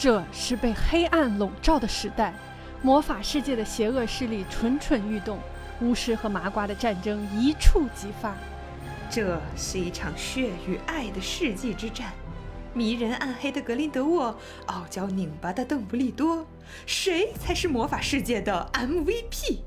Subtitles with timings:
[0.00, 2.32] 这是被黑暗笼罩的时代，
[2.80, 5.38] 魔法世界的邪恶势力蠢蠢欲动，
[5.82, 8.34] 巫师和麻瓜的战争一触即发。
[9.10, 12.14] 这是一场血与爱的世纪之战，
[12.72, 14.34] 迷人暗黑的格林德沃，
[14.68, 16.46] 傲娇拧巴的邓布利多，
[16.86, 19.58] 谁才是魔法世界的 MVP？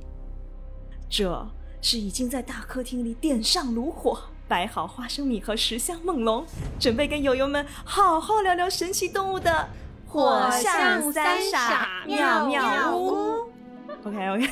[1.07, 1.47] 这
[1.79, 6.43] 是已经在大客厅里点上炉火，摆好花生米和十香梦龙，
[6.79, 9.69] 准备跟友友们好好聊聊神奇动物的
[10.13, 13.51] 火象三傻妙妙屋。
[14.05, 14.49] OK OK，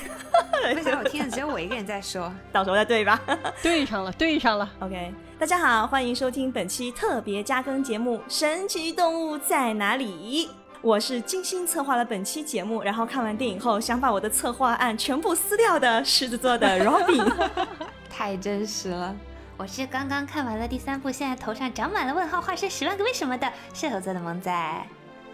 [0.75, 2.33] 为什么我听着只有我一个人在说？
[2.51, 3.19] 到时候再对吧
[3.61, 4.67] 对上了，对上了。
[4.79, 10.47] ？OK，大家好，欢迎收听本期特别加更节目《神奇动物在哪里》。
[10.81, 17.31] 我是精心策划了本期节目，然后看完电影后想把我的策划案全部撕掉的狮子座的 Robin。
[18.09, 19.15] 太真实了。
[19.57, 24.51] 我是刚刚看完了第三部，现在头上长满了问号，化身十万个为什么的射手座的萌仔。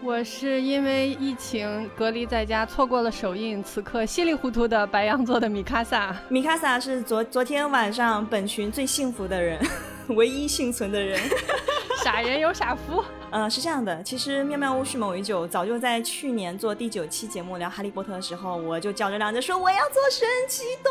[0.00, 6.16] 我是因为疫情隔离在家，错过了首映，此刻稀里糊涂的白羊座的米卡萨。
[6.28, 9.60] 米卡萨是昨昨天晚上本群最幸福的人，
[10.10, 11.20] 唯一幸存的人。
[12.02, 13.04] 傻人有傻福。
[13.30, 20.90] 呃，是这样的，其实妙妙屋蓄谋已久，早就在去年做第九期节目聊哈利波特的时候，我就叫着嚷着说我要做神奇动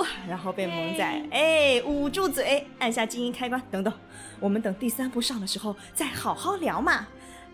[0.00, 3.92] 物，然后被萌仔哎捂住嘴，按下静音开关，等等，
[4.40, 7.06] 我们等第三部上的时候再好好聊嘛。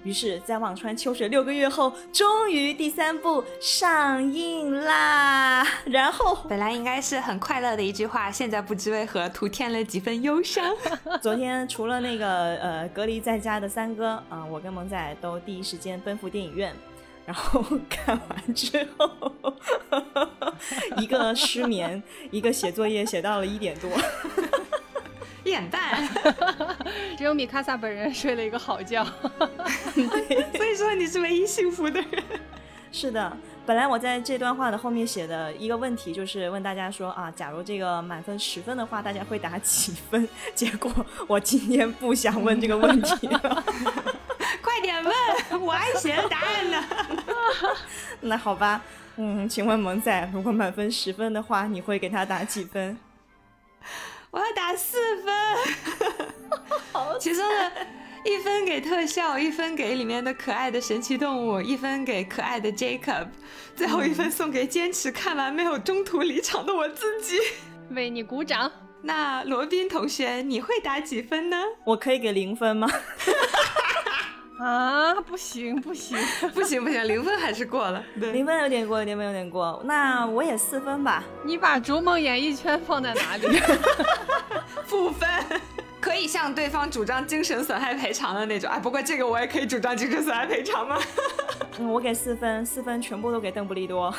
[0.04, 5.66] 于是，在望穿秋水六个月后，终于第三部上映啦。
[5.84, 10.74] 然后， 本来应该是很快乐的一句话，现在不知为何徒添了几分忧伤。
[11.22, 16.74] 昨天除了那个呃隔离在家的三哥啊、我跟萌仔都第一时间奔赴电影院，
[17.24, 19.32] 然后看完之后，
[20.98, 23.90] 一个失眠，一个写作业写到了一点多。
[25.42, 26.08] 一点半，
[27.18, 29.04] 只有米卡萨本人睡了一个好觉。
[30.54, 32.22] 所以说你是唯一幸福的人。
[32.92, 33.36] 是的，
[33.66, 40.28] 本来我在这段话的后面写的一个问题就是问大家说啊，假如这个满分十分的话，大家会打几分？
[40.54, 40.92] 结果
[41.26, 43.64] 我今天不想问这个问题了。
[44.62, 46.84] 快点问，我还写答案呢。
[48.20, 48.80] 那好吧，
[49.16, 52.96] 嗯，请问萌仔，如果满分十分的话，你会给他打几分？
[54.32, 55.30] 我要打四分，
[57.20, 57.70] 其中的
[58.24, 63.26] 一分给特效，一分给里面的可爱的神奇动物，一分给可爱的 Jacob，
[63.76, 67.38] 最后一分送给坚持看完没有中途离场的我自己。
[67.90, 68.72] 为你鼓掌。
[69.02, 71.62] 那罗宾同学，你会打几分呢？
[71.84, 72.88] 我可以给零分吗？
[74.62, 76.16] 啊，不行不行，
[76.54, 78.00] 不行 不行，零分还是过了。
[78.20, 79.82] 对，零分有点过，零分有点过。
[79.84, 81.24] 那我也四分吧。
[81.44, 83.60] 你把逐梦演艺圈放在哪里？
[84.86, 85.28] 负分。
[86.12, 90.98] 可以向对方主张精神损害赔偿的那种，哎，不过这个我也可以主张精神损害赔偿吗？
[91.80, 94.14] 嗯，我给四分，四分全部都给邓布利多，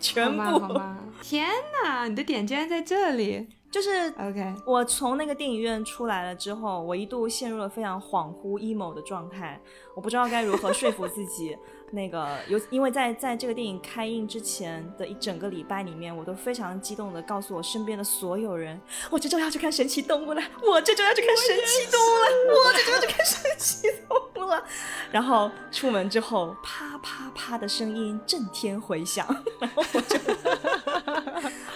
[0.00, 0.72] 全好吧，好部。
[0.72, 0.96] 吧。
[1.22, 1.46] 天
[1.84, 3.46] 哪，你的点竟然在这里。
[3.70, 9.60] 就是 OK，我从那个电影院出来了之后，我一度陷入了非常恍惚 emo 的状态，
[9.96, 11.54] 我不知道该如何说服自己。
[11.90, 18.80] 那个有，因为在在这个电影开映之前的一整个礼拜里面，我都非常激动的告诉我身边的所有人，
[19.10, 22.26] 我这周要去看神奇动物了，我这周要去看神奇动物了，
[22.64, 24.64] 我这周要去看神奇动物了。
[25.10, 29.26] 然后出门之后，啪啪啪的声音震天回响，
[29.60, 30.18] 然后我就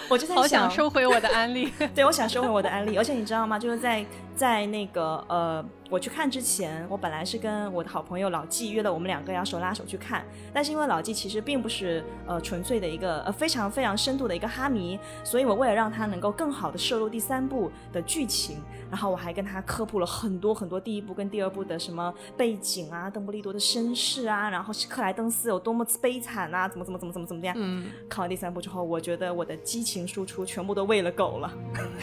[0.09, 1.71] 我就在好想收回我的安利。
[1.93, 3.59] 对，我想收回我的安利，而且你知道吗？
[3.59, 4.05] 就是在
[4.35, 10.25] 在那个呃，我去看之前，我本来是跟我的好朋友老纪约了，我们两个要手拉手去看。
[10.53, 18.57] 但是因为老纪其实并不是呃纯粹的一个呃非常非常深度的一个哈迷，所以我为了让他能够更好的摄入第三部的剧情，
[18.89, 27.53] 然后我还跟他科普了很多很多第一部跟第二部的什么背景啊，邓布利多的身世啊，然后是克莱登斯有多么悲惨啊，怎么怎么怎么怎么怎么样。
[27.57, 31.51] 嗯，看完第三部之后，我觉得我的激情输出全部都喂了狗了。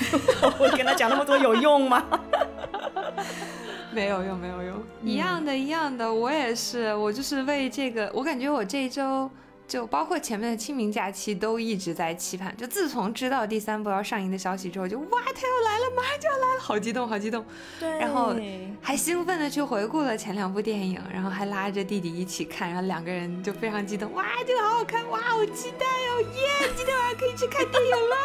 [0.58, 2.04] 我跟他讲那么多有用吗？
[3.92, 6.12] 没有用，没有用，一样的，一样的。
[6.12, 9.30] 我也是，我就是为这个，我感觉我这一周
[9.68, 12.56] 就包括前面的清明假期都一直在期盼。
[12.56, 17.44] 就自从知道第三部要上映的消息之后，就哇，它要来了，马上就要来了，好激动，好激动。
[17.80, 18.34] 对然后
[18.80, 28.16] 还兴奋的去回顾了前两部电影，然后还拉着弟弟一起看，然后两个人就非常激动，哇，这个好好看，哇，好期待哦，耶，今天晚上可以去看电影了。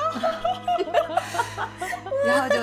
[2.25, 2.55] 然后就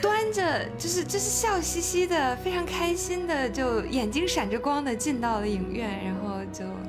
[0.00, 6.81] 端着，就是就是笑嘻嘻的，非常开心的，就眼睛闪着光的进到了影院，然后就嗯，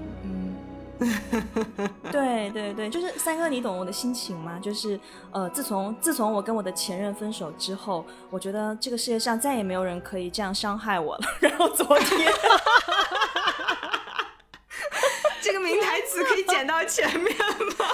[2.11, 4.59] 对对对，就是三哥，你懂我的心情吗？
[4.61, 5.00] 就是
[5.31, 11.21] 呃，自从自从我跟我的前任分手之后，我觉得这个世界上再也没有人可以这样伤害我了。
[11.39, 12.31] 然后昨天，
[15.41, 17.35] 这个名台词可以剪到前面
[17.77, 17.85] 吗？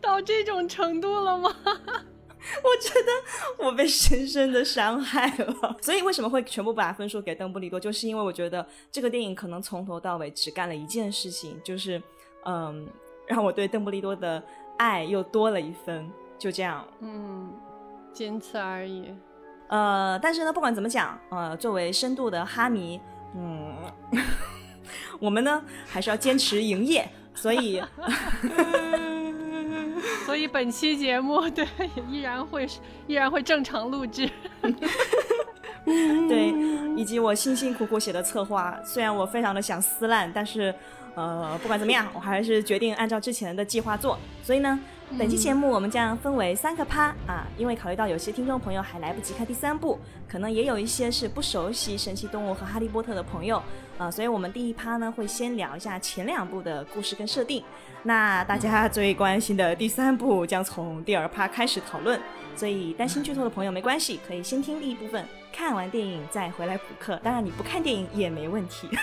[0.00, 1.54] 到这种程度了吗？
[2.62, 12.00] 我觉得我被深深的伤害了， 所以为什么会全部把分数给邓布利多，就是因为我觉得这个电影可能从头到尾只干了一件事情，就是
[12.44, 12.86] 嗯，
[13.26, 14.42] 让我对邓布利多的
[14.78, 16.86] 爱又多了一分，就这样。
[17.00, 17.52] 嗯，
[18.12, 19.12] 仅此而已。
[19.68, 23.00] 呃，但是呢，不管怎么讲，呃，作为深度的哈迷，
[23.34, 23.74] 嗯，
[25.18, 27.82] 我们呢还是要坚持营业，所以。
[30.26, 31.64] 所以本期节目 对
[32.10, 32.66] 依然会
[33.06, 34.28] 依然会正常录制，
[36.28, 36.52] 对，
[36.96, 40.74] 以及我辛辛苦苦写的策划，虽然我非常的想撕烂，但是
[41.14, 44.18] 呃不管怎么样，我还是决定按照之前的计划做。
[44.42, 44.78] 所以呢，
[45.14, 49.98] 本期节目我们将分为三个趴啊，因为考虑到有些听众朋友还来不及看第三部，
[50.28, 53.62] 可能也有一些是不熟悉神奇动物和哈利波特的朋友
[53.98, 57.62] 啊，所以我们第一趴呢会先聊一下前两部的故事跟设定。
[58.02, 62.20] 那大家最关心的第三部将从第二趴开始讨论，
[62.56, 67.18] 所以担心剧透的朋友没关系，可以先听第一部分，看完电影再回来补课。
[67.22, 68.88] 当然你不看电影也没问题。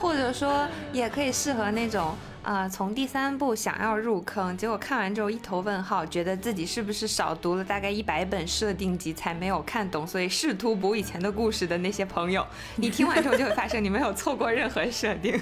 [0.00, 2.14] 或者说，也可以适合那种，
[2.48, 12.42] 呃，从第三部想要入坑，结果看完之后一头问号，觉得自己是不是少读了大概一百本设定集才没有看懂，所以试图补以前的故事的那些朋友，
[12.76, 15.38] 你听完之后就会发现你没有错过任何设定。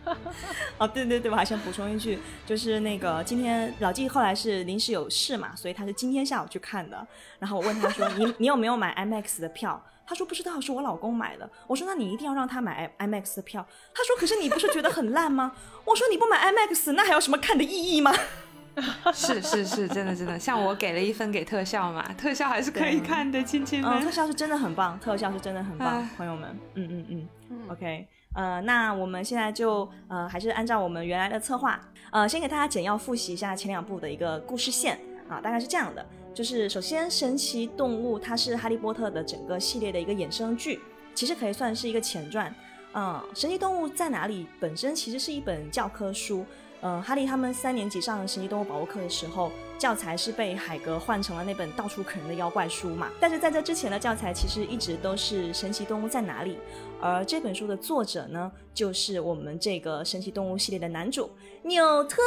[0.78, 7.06] 哦，对对对，我还想补充一句，就是那个今天老纪后来是临时有事嘛，所以他是今天下午去看的。
[7.38, 11.48] 然后我问他说：“你你有没有买 IMAX 的票？”他说不知道，是我老公买的。
[11.66, 13.66] 我说那你一定要让他买 IMAX 的票。
[13.94, 15.52] 他说可是你不是觉得很烂吗？
[15.84, 18.10] 我说你不买 IMAX，那还有什么看的意义吗？
[19.12, 23.90] 是是是，真的真的，像我给了一分给特效嘛，特效还是可以看的，亲亲们。
[23.92, 26.58] 嗯，特效是真的很棒，特效是真的很棒，朋友们。
[26.74, 31.80] 嗯嗯嗯，OK，呃，那我们现在就呃还是按照我们原来的策划，
[32.12, 36.06] 呃，先给大家简要复习一下前两部的一个故事线啊，大概是这样的。
[36.38, 40.78] 就是首先，神奇动物它是哈利波特的整个系列的一个衍生剧，
[41.12, 42.54] 其实可以算是一个前传。
[42.94, 44.46] 嗯，神奇动物在哪里？
[44.60, 46.46] 本身其实是一本教科书。
[46.80, 53.08] 嗯，哈利他们三年级上神奇动物保护课的时候，教材是被海格换成了那本到处啃人的妖怪书嘛。
[53.18, 56.58] 但是在这之前的教材其实一直都是神奇动物在哪里。
[57.00, 61.30] 而这本书的作者呢，就是我们这个神奇动物系列的男主
[61.62, 62.18] 纽特。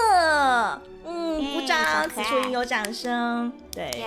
[1.05, 3.51] 嗯，鼓掌，此处应有掌声。
[3.71, 4.05] 对，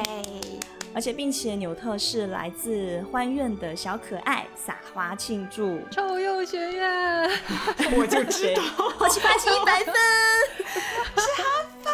[0.95, 5.81] 而且并且纽特是来自欢苑的小可爱，撒花庆祝。
[5.91, 7.29] 臭鼬学院，
[7.99, 8.63] 我就知道，
[8.97, 9.95] 好奇八七一百分，
[11.17, 11.45] 是哈
[11.83, 11.91] 法。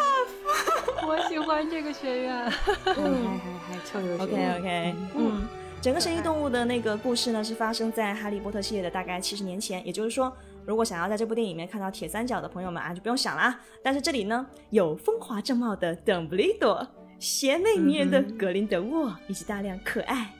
[1.06, 2.52] 我喜欢这个学院。
[2.85, 4.52] 嗯，还还还臭鼬学院。
[4.55, 5.49] OK OK，嗯。
[5.81, 9.85] 整个神奇动物的那个故事呢，是发生在哈利波特系列的大概七十年前。
[9.87, 10.31] 也就是说，
[10.67, 13.58] 如果想要在这部电影里面看到铁三角的朋友们啊，就不用想了。
[13.82, 16.87] 但是这里呢，有风华正茂的邓布利多，
[17.20, 20.32] 邪魅迷人的格林德沃，以及大量可爱、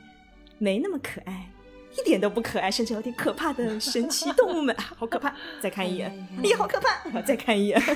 [0.57, 1.47] 没那么可爱、
[1.95, 5.31] 一点都不可爱，甚至有点可怕的神奇动物们， 好可怕！
[5.61, 7.21] 再看一眼，哎呀好可怕！
[7.21, 7.79] 再看一眼。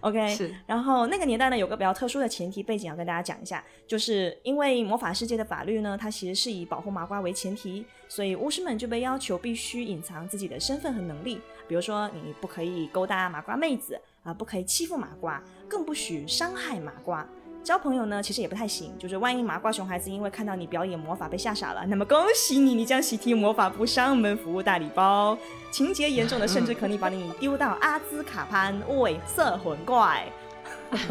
[0.00, 0.54] OK，是。
[0.66, 15.42] 然后那个年代呢，有个比较特殊的前提背景要跟大家讲一下，就是因为魔法世界的法律呢，它其实是以保护麻瓜为前提，所以巫师们就被要求必须隐藏自己的身份和能力，比如说你不可以勾搭麻瓜妹子啊，不可以欺负麻瓜，
[15.74, 17.26] 更不许伤害麻瓜。
[17.64, 18.96] 交朋友呢，其实也不太行。
[18.96, 25.36] 就是万一麻瓜熊孩子因为看到你表演魔法被吓傻了，那么恭喜你，你将喜提魔法部上门服务大礼包。
[25.72, 30.24] 情节严重的，甚至可能把你丢到阿兹卡潘喂色魂怪。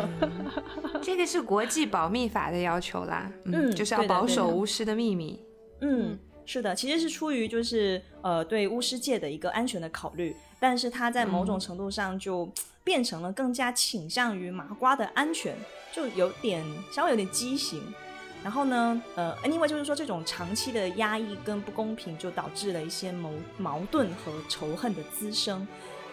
[1.03, 5.43] 这个是国际保密法的要求啦，嗯，就是要保守巫师的秘密。
[5.81, 12.49] 嗯，是的，其实是出于就是呃对巫师界的一个安全的考虑，但是他在某种程度上就。
[12.83, 15.55] 变成了更加倾向于麻瓜的安全，
[15.93, 17.81] 就有点稍微有点畸形。
[18.43, 25.65] 然后呢，呃，anyway 就是说这种长期的压抑跟不公平，就导致了一些矛矛盾和仇恨的滋生。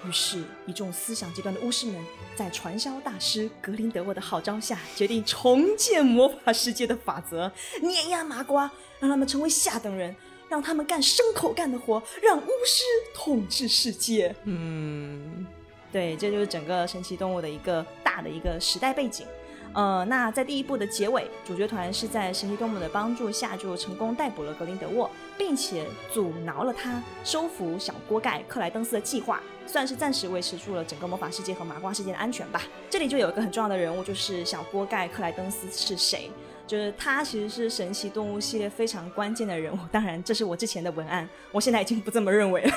[0.06, 2.02] 于是，一众思想极端的巫师们
[2.36, 7.50] 在传销大师格林德沃的号召下，决定重建魔法世界的法则，
[7.82, 10.14] 碾压麻瓜，让他们成为下等人，
[10.48, 14.34] 让他们干牲口干的活，让巫师统治世界。
[14.44, 15.44] 嗯。
[15.92, 19.26] 对，这就是整个神奇动物的一个大的一个时代背景。
[19.72, 32.62] 呃，那在第一部的结尾，主角团是在神奇动物的帮助下就成功逮捕了格林德沃，并且阻挠了他收服小锅盖克莱登斯的计划，算是暂时维持住了整个魔法世界和麻瓜世界的安全吧。
[32.88, 36.28] 这里就有一个很重要的人物，就是小锅盖克莱登斯是谁？
[36.66, 39.78] 就是他其实是神奇动物系列非常关键的人物。
[39.92, 42.72] 当然，这是我之前的文案，我现在已经不这么认为了。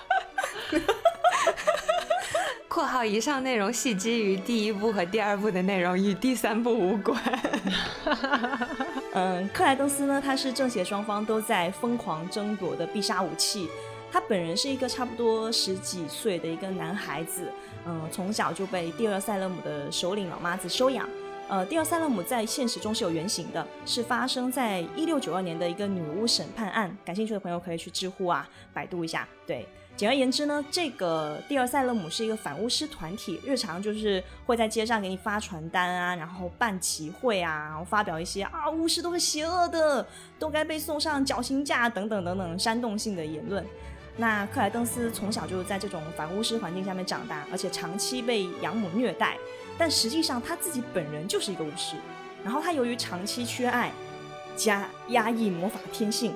[2.78, 7.20] 括号以上内容系基于第一部和第二部的内容，与第三部无关。
[9.14, 13.68] 嗯，克莱登斯呢，他是正邪双方都在疯狂争夺的必杀武器。
[14.12, 17.50] 他本人是一个差不多十几岁的一个男孩子，
[17.84, 21.04] 嗯，从小就被蒂尔塞勒姆的首领老妈子收养。
[21.48, 26.96] 呃，蒂尔塞勒姆在现实中是有原型的，是发生在一六九二年的一个女巫审判案。
[27.04, 29.26] 感兴趣的朋友可以去知乎啊，百度一下。
[29.44, 29.66] 对。
[29.98, 40.06] 简而言之呢，这个蒂尔塞勒姆是一个反巫师团体，日常就是会在街上给你发传单啊，然后办集会啊，然后发表一些啊巫师都是邪恶的，
[40.38, 43.66] 都该被送上绞刑架等等等等煽动性的言论。
[44.16, 49.36] 那克莱登斯从小就在这种反巫师环境下面长大，而且长期被养母虐待，
[49.76, 51.96] 但实际上他自己本人就是一个巫师。
[52.44, 53.90] 然后他由于长期缺爱
[54.54, 56.32] 加压抑魔法天性，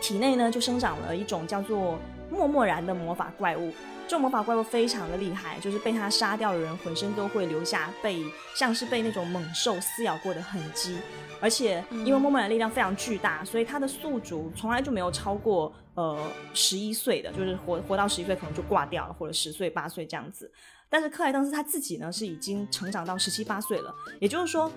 [0.00, 1.98] 体内呢就生长了一种叫做。
[2.34, 3.72] 默默然的魔法怪物，
[4.08, 8.24] 这种魔法怪物非常的厉害，就是被他杀掉的人浑身都会留下被
[8.56, 10.98] 像是被那种猛兽撕咬过的痕迹，
[11.40, 16.18] 而且因为默默然力量非常巨大，所以他的宿主从来就没有超过呃
[16.52, 20.50] 十一岁的，就是活活到十一岁可能就挂掉了，或者十岁八岁这样子。
[20.90, 24.70] 但是克莱登斯他自己呢是已经成长到十七八岁了，也就是说，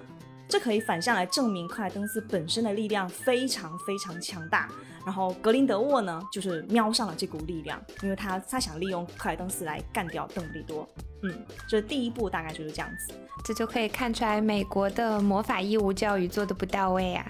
[0.48, 4.70] 这可以反向来证明克莱登斯本身的力量非常非常强大。
[5.06, 10.88] 然后格林德沃呢，就是瞄上了这股力量，因为他他想利用克莱登斯来干掉邓布利多。
[11.24, 11.34] 嗯，
[11.68, 13.13] 这第一步大概就是这样子，
[13.46, 17.25] 这就可以看出来美国的魔法义务教育做的不到位啊。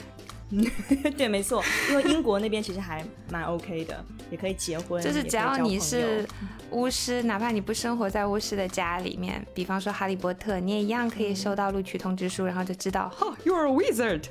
[1.17, 6.25] 对，没错，因为英国那边其实还蛮 OK 的，也可以结婚，就是只要你是
[6.71, 13.11] 巫师，哪怕你不生活在巫师的家里面，比方说哈利波特，你也一样可以收到录取通知书，然后就知道，
[13.43, 14.23] You're a wizard。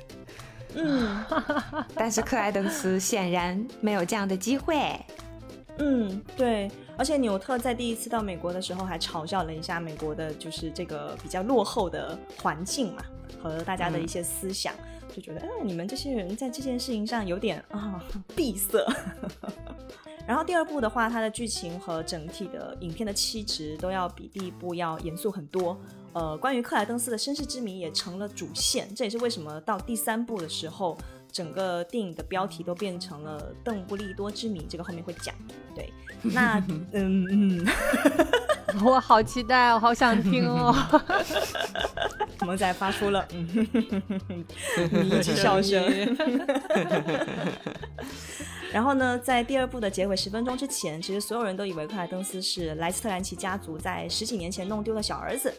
[0.75, 1.23] 嗯，
[1.95, 4.99] 但是克莱登斯显然没有这样的机会。
[5.79, 13.03] 嗯，对，而且纽特在第一次到美国的时候还嘲笑了一下美国的，就是这个比较落后的环境嘛，
[13.41, 14.73] 和大家的一些思想，
[15.17, 18.03] 就觉得，哎，你们这些人在这件事情上有点啊
[18.35, 18.85] 闭塞。
[20.27, 25.75] 然后第二部的话，它的剧情和整体的影片的气质都要比第一部要严肃很多。
[26.13, 30.95] 呃，关于克莱登斯的身世之谜也成了主线，这也是为什么到第三部的时候，
[31.31, 34.65] 整个电影的标题都变成了邓布利多之谜。
[34.69, 35.33] 这个后面会讲。
[35.75, 35.93] 对，
[36.23, 36.57] 那
[36.93, 37.67] 嗯嗯，
[38.83, 40.75] 我好期待，我好想听哦。
[42.45, 43.25] 萌仔发出了
[44.91, 45.83] 迷之笑声。
[48.73, 55.53] 然后呢，在第二部的结尾十分钟之前，其实所有人都以为克莱登斯是莱斯特兰奇家族在十几年前弄丢了小儿子。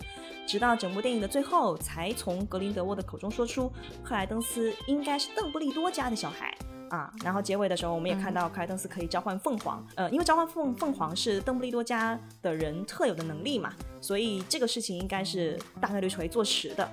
[0.47, 3.71] 直到整部电影的最后，才从格林德沃的口中说出
[4.03, 6.57] 克莱登斯应该是邓布利多家的小孩
[6.89, 7.13] 啊。
[7.23, 16.91] 然后结尾的时候，我们也看到克莱登斯可以召唤凤凰，呃，因为召唤凤凤凰是邓布利多家的人特有的能力嘛，所以这个事情应该是大概率是会坐实的。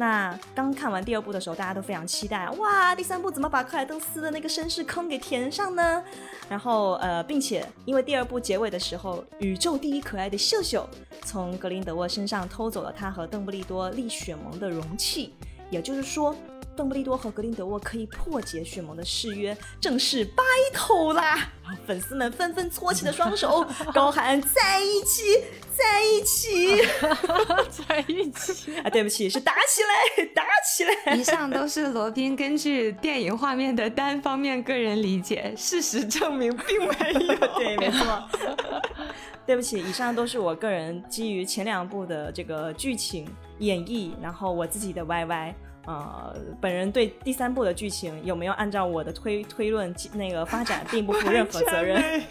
[0.00, 6.02] 那刚看完第二部的时候，大家都非常期待，哇，第三部怎么把克莱登斯的那个身世坑给填上呢？
[6.48, 10.88] 然后呃，并且因为第二部结尾的时候，宇宙第一可爱的秀秀
[11.26, 15.34] 从格林德沃身上偷走了他和邓布利多立血盟的容器，
[15.68, 16.34] 也就是说。
[16.80, 21.46] 邓布利多和格林德沃可以破解血盟的誓约，正式 battle 啦！
[21.86, 25.44] 粉丝们纷纷搓起了双手， 高喊在一起，
[25.76, 26.78] 在一起，
[27.86, 28.74] 在一起！
[28.78, 31.14] 啊，对不起，是打起来，打起来！
[31.14, 37.36] 以上都是罗宾根据电影画面的单方面个人理解，事实证明并没有。
[37.58, 38.24] 对，没错。
[39.44, 45.52] 对不起，以上都是我个人基于前两部的这个剧情演绎，然后我自己的 YY。
[45.86, 52.02] 呃，本人对第三部的剧情有没有按照我的推推论那个发展，并不负任何责任。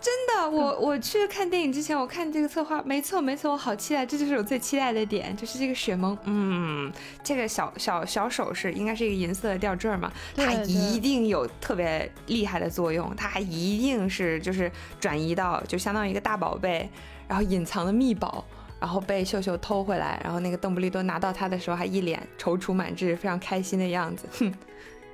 [0.00, 6.90] 真的，我我去看电影之前，我看这个策划，没错没错，我好期待，这就是我最期待的点，就是这个雪萌，嗯，
[7.22, 16.88] 这个小小小首饰应该是一个银色的吊坠嘛，它一定有特别厉害的作用，它还一定是就是转移到就相当于一个大宝贝，
[17.28, 18.42] 然后隐藏的秘宝。
[18.80, 24.26] 然后被秀秀偷回来，然后那个邓布利多拿到他的时候还一脸踌躇满志，非常开心的样子。
[24.38, 24.52] 哼，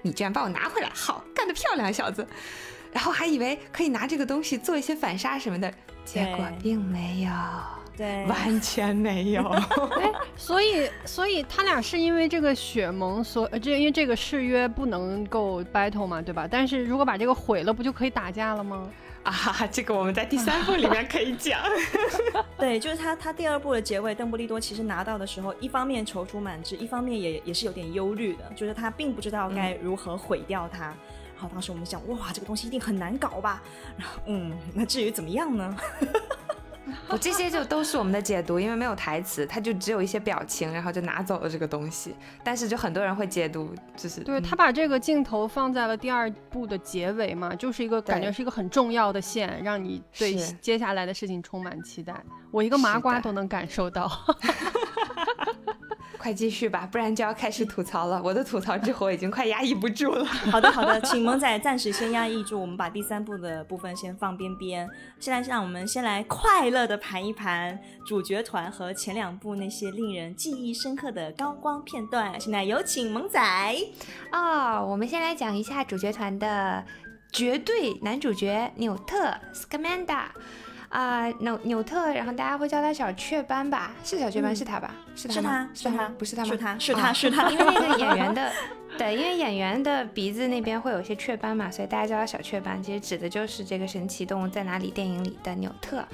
[0.02, 2.26] 你居然把我拿回来，好干得漂亮，小子。
[2.92, 5.70] 然后还以为可以拿这个东西做一些反杀什么的，
[6.04, 7.30] 结果并没有，
[7.94, 9.42] 对，完全没有。
[10.00, 16.48] 哎，所以，所以他俩是因为这个血盟，所这因为这个誓约不能够 battle 嘛，对吧？
[16.50, 18.88] 但是如果把这个毁了，不就可以打架了吗？
[19.26, 21.60] 啊，这个我们在第三部里面可以讲。
[22.56, 30.84] 对，就是他他第二部的结尾，邓布利多其实拿到的时候，一方面踌躇满志，一方面也也是有点忧虑的，就是他并不知道该如何毁掉它。
[31.34, 33.62] 然后当时我们想，哇，这个东西一定很难搞吧？
[33.98, 35.76] 然后，嗯，那至于怎么样呢？
[37.10, 42.14] 我这些就都是我们的解读，因为没有台词，他就只有一些表情，然后就拿走了这个东西。
[42.42, 52.14] 但是就很多人会解读，就是对他把这个镜头放在了第二部的结尾嘛，就是一个感觉是一个很重要的线，让你对接下来的事情充满期待。
[52.50, 54.10] 我一个麻瓜都能感受到。
[56.26, 58.20] 快继续吧，不然就要开始吐槽了。
[58.20, 60.24] 我的吐槽之火已经快压抑不住了。
[60.50, 64.90] 好的，好的，请萌仔暂时先压抑住，我们把第三部的部分先放边边。
[65.20, 72.40] 现在让我们先来快乐的盘一盘主角团和前两部那些令人记忆深刻的高光片段。
[72.40, 73.40] 现在有请萌仔。
[74.32, 76.84] 哦，我们先来讲一下主角团的
[77.30, 80.24] 绝对男主角纽特 Scamanda。
[80.88, 83.92] 啊，纽纽特，然后大家会叫他小雀斑吧？
[84.04, 84.94] 是小雀斑，是他吧？
[85.14, 86.50] 是他，是他，不是他吗？
[86.50, 87.50] 是他，是他，是他。
[87.50, 88.52] 因为那个演员的，
[88.96, 92.82] 对，因为演员的鼻子那边会有一些雀斑嘛，所以大家叫他小雀斑。
[92.82, 96.06] 其实指的就是这个神奇动物在哪里电影里的纽特。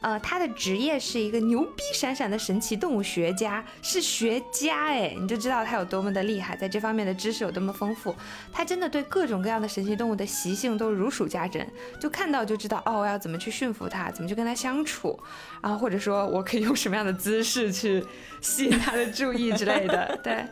[0.00, 8.14] 呃，他的职业是一个牛逼闪闪的神奇动物学家，是学家哎，你就知道他有多么的厉害，在这方面的知识有多么丰富。
[8.52, 11.66] 他真的对各种各样的神奇动物的习性都如数家珍，
[12.00, 15.18] 就看到就知道哦，我要怎么去驯服它，怎么去跟它相处，
[15.60, 18.04] 然后或者说我可以用什么样的姿势去
[18.40, 20.44] 吸引它的注意之类的，对。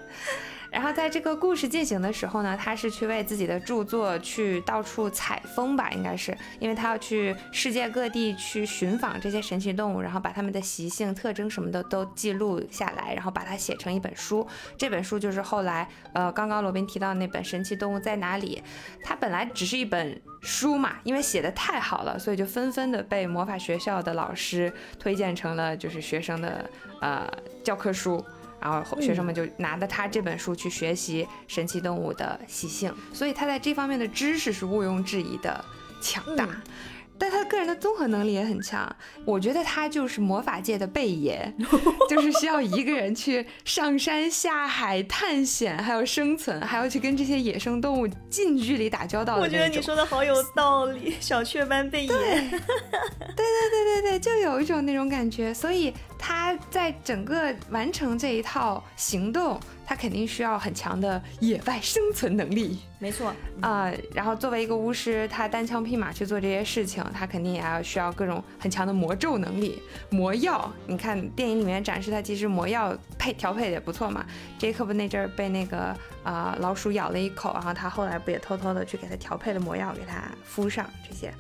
[0.77, 14.47] 然后在这个故事进行的时候呢，他是去为自己的著作去到处采风吧，应该是，因为他要去世界各地去寻访这些神奇动物，然后把它们的习性、特征什么的都记录下来，然后把它写成一本书。
[14.77, 18.63] 这本书就是后来，呃，刚刚罗宾提到那本《神奇动物在哪里》。
[19.03, 26.69] 它本来只是一本书嘛，因为写的太好了，所以就纷纷的被魔法学校的老师推荐成了就是学生的
[27.01, 27.27] 呃
[27.65, 28.23] 教科书。
[28.61, 35.65] 然后学生们就拿着他这本书去学习神奇动物的习性，所以他在这方面的知识是毋庸置疑的
[36.01, 36.49] 强大。
[37.19, 41.51] 但他个人的综合能力也很强，我觉得他就是魔法界的贝爷，
[42.11, 49.37] 就是需要一个人去上山下海探险，还有生存，还要去跟这些野生动物近距离打交道。
[49.37, 52.09] 我觉得你说的好有道理，小雀斑贝爷。
[52.09, 52.51] 对对
[53.71, 59.61] 对对对，就有一种那种感觉，所以他在整个完成这一套行动。
[59.89, 63.89] 他肯定需要很强的野外生存能力，没错啊。
[64.13, 70.69] 然后作为一个巫师，他单枪匹马去做这些事情，他肯定也要需要各种很强的魔咒能力、魔药。
[70.89, 74.27] 你看电影里面展示他其实魔药配调配的也不错嘛。
[74.59, 81.33] 杰克不那阵儿被那个啊老鼠咬了一口，然后他后来不也偷偷的去给他调配了魔药给他敷上这些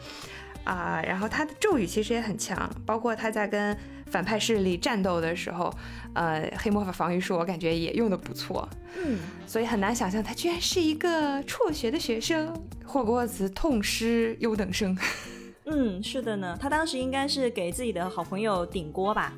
[0.62, 1.02] 啊。
[1.04, 5.72] 然后他的咒语其实也很强，包括他在跟反派势力战斗的时候。
[6.14, 8.66] 呃，黑魔法防御术我感觉也用的不错，
[9.04, 12.50] 嗯，所以很难想象他居然是一个辍学的学生，
[12.86, 14.96] 霍格沃茨痛失优等生。
[15.68, 19.34] 嗯，是的呢，他当时应该是给自己的好朋友顶锅吧，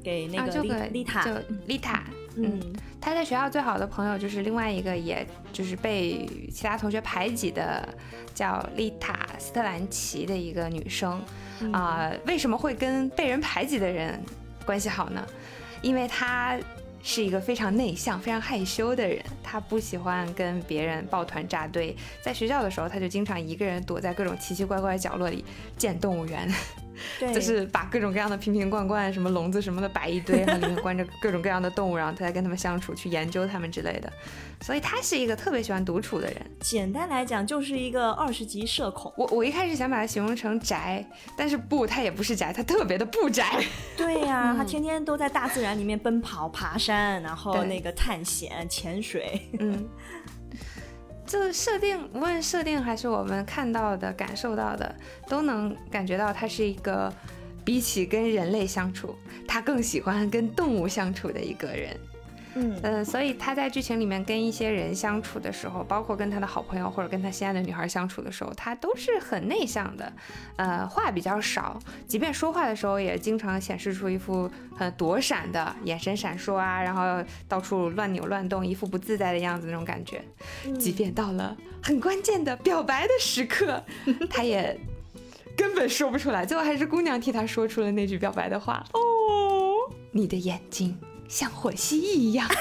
[0.00, 1.32] 给那个丽丽塔，就
[1.66, 2.04] 丽塔，
[2.36, 7.88] 嗯，他在学校最好的朋友就是另外一个，也就是被其他同学排挤的，
[8.32, 11.20] 叫丽塔斯特兰奇的一个女生，
[11.72, 14.18] 啊，为什么会跟被人排挤的人
[14.64, 15.26] 关系好呢？
[15.80, 16.58] 因为他
[17.02, 21.96] 是一个非常内向、非常害羞的人，他不喜欢跟别人抱团扎堆。
[22.22, 25.44] 在学校的时候，他就经常一个人躲在各种奇奇怪怪的角落里
[25.76, 26.48] 建动物园。
[27.20, 34.12] 就是把各种各样的瓶瓶罐罐、什么笼子什么的摆一堆，然后里面关着各种各样的动物，然后他在跟他们相处，去研究他们之类的。
[34.60, 36.36] 所以他是一个特别喜欢独处的人。
[36.60, 39.12] 简单来讲，就是一个二十级社恐。
[39.16, 41.04] 我我一开始想把他形容成宅，
[41.36, 43.60] 但是不，他也不是宅，他特别的不宅。
[43.96, 49.48] 对呀，他天天都在大自然里面奔跑、爬山，然后那个探险、潜水。
[49.58, 49.88] 嗯。
[51.32, 54.94] 就设定，无论设定还是我们看到的、感受到的，
[55.28, 57.10] 都能感觉到他是一个
[57.64, 59.16] 比起跟人类相处，
[59.48, 61.96] 他更喜欢跟动物相处的一个人。
[62.54, 70.12] 嗯呃，所以他在剧情里面跟一些人相处的时候，包括跟他的好朋友或者跟他心爱的女孩相处的时候，他都是很内向的，
[70.56, 80.22] 呃，话比较少，即便说话的时候也经常显示出一副很躲闪的眼神闪烁啊，然后到处乱扭乱动，一副不自在的样子那种感觉。
[80.78, 83.82] 即便到了很关键的表白的时刻，
[84.28, 84.78] 他也
[85.56, 88.84] 根本说不出来，最后还是姑娘替他说出了那句表白的话。
[88.92, 89.00] 哦，
[90.10, 90.98] 你的眼睛。
[91.28, 92.48] 像火蜥蜴一样，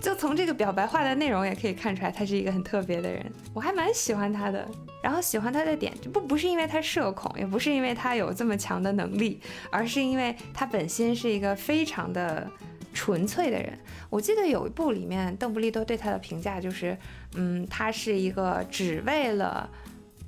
[0.00, 4.66] 就从这个表白话的内容也可以看出来，他是一个很特别的人，我还蛮喜欢他的。
[5.00, 12.50] 然后喜欢他的点，就不不是因为他社恐，也不是因为他有这么强的能力，而是因为他本心是一个非常的
[12.92, 13.78] 纯粹的人。
[14.10, 16.98] 我记得有一部里面，邓布利多对他的评价就是，
[17.36, 19.70] 嗯，他是一个只为了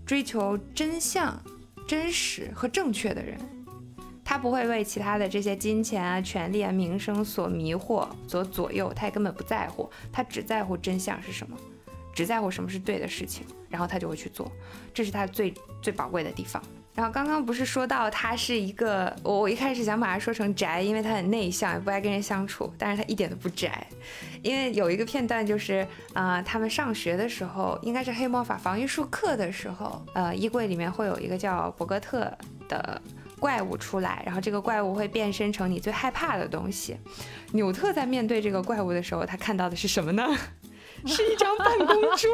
[0.06, 1.37] 追求真相、
[1.88, 3.37] 真实和正确的人。
[4.24, 11.56] 他不会为其他的这些金钱啊、权利啊、名声所迷惑、所左右，他也根本不在乎，他只在乎真相是什么，
[12.14, 14.50] 只在乎什么是对的事情，然后他就会去做，
[14.94, 15.52] 这是他最
[15.83, 16.62] 最宝贵的地方。
[16.94, 23.87] 然后刚刚不是说到他是一个，我我一开始想把他说成宅，因为他很内向，也不爱跟人相处，但是他一点都不宅，
[24.42, 32.30] 因为有一个片段就是啊，他们上学的时候，应该是黑魔法防御术课的时候，呃，衣柜里面会有一个叫博格特
[32.68, 33.00] 的。
[33.40, 36.96] 怪物出来，然后这个怪物会变身成你最害怕的东西。
[37.53, 40.29] 纽特在面对这个怪物的时候，他看到的是什么呢？
[41.07, 42.31] 是一张办公桌。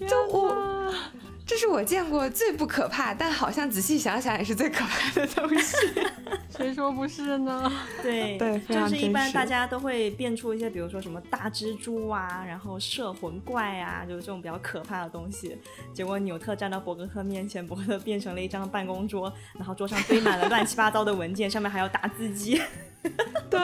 [0.08, 0.92] 就我。
[1.44, 5.76] 这是我见过最不可怕，但好像仔细想想也是最可怕的东西。
[6.48, 7.70] 谁说不是呢？
[8.02, 15.58] 对对，就是一般大家都会变出一些，比如说什么大蜘蛛啊，然后摄魂怪啊，就是这种比较可怕的东西。
[15.92, 22.60] 结果纽特站到伯格特面前，伯格特变成了一张办公桌，然后桌上堆满了乱七八糟的文件，上面还有打字机。
[23.50, 23.60] 对。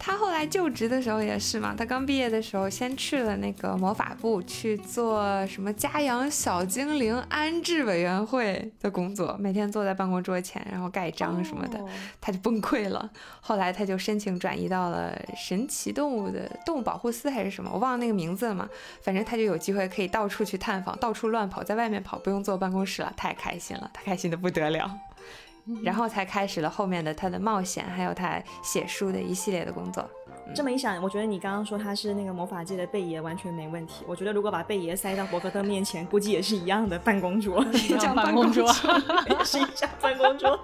[0.00, 11.84] 他后来就职的时候也是嘛，他刚毕业的时候先去了那个魔法部去做什么家养小精灵安置委员会的工作，每天坐在办公桌前，然后盖章什么的，
[12.20, 13.10] 他就崩溃了。
[13.40, 18.66] 后来他就申请转移到了神奇动物的动物保护司还是什么，我忘了那个名字了嘛。
[19.02, 24.88] 反正他就有机会可以到处去探访，到处乱跑，在外面跑，不用坐办公室了，太开心了，他开心的不得了。
[25.82, 30.08] 然后才开始了后面的他的冒险，还有他写书的一系列的工作。
[30.54, 34.02] 这么一想，我觉得你刚刚说他是那个魔法界的贝爷，完全没问题。
[34.06, 38.72] 我觉得如果把贝爷塞到伯格特面前，估计也是一样的办公桌， 一张办公桌，
[39.44, 40.58] 是一张办公桌。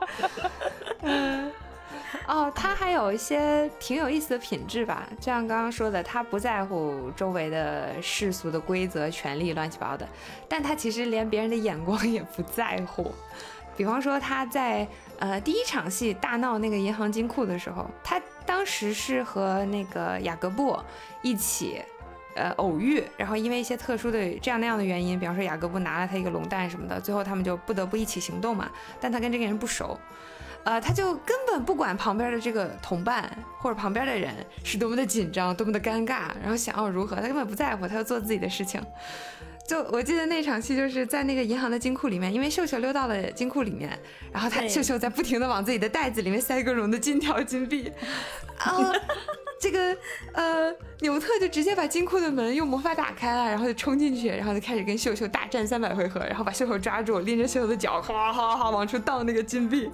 [1.03, 1.53] 嗯，
[2.27, 10.09] 哦，他还有一些挺有意思的品质吧，就像刚刚说的，他不在乎周围的世俗的规则、权利乱七八糟的，
[10.49, 13.12] 但他其实连别人的眼光也不在乎。
[13.77, 14.87] 比方说他在
[15.19, 20.79] 呃第一场戏大闹那个银行金库的时候，他当时是和那个雅各布
[21.23, 21.83] 一起
[22.37, 28.71] 呃偶遇，然后因为一些特殊的这样那样的原因，比方说雅各布拿了他一个龙蛋什么的，最后他们就不得不一起行动嘛。
[29.01, 29.99] 但他跟这个人不熟，
[30.65, 38.81] 呃，他就根本不管旁边的这个同伴或者旁边的人是多么的紧张，多么的尴尬，然后想要如何，他根本不在乎，他就做自己的事情。
[39.66, 43.98] 就我记得那场戏，就是在那个银行的金库里面，因为秀秀溜到了金库里面，
[44.31, 47.90] 然后他秀秀在不停的往自己的袋子里面塞各种的金条金币，
[48.59, 48.85] 然后
[49.59, 49.96] 这个
[50.33, 59.90] 呃纽特就直接把金库的门用魔法打开了，然后就冲进去，然后就开始跟秀秀大战三百回合，然后把秀秀抓住，拎着秀秀的脚，哗哗哗往出倒那个金币，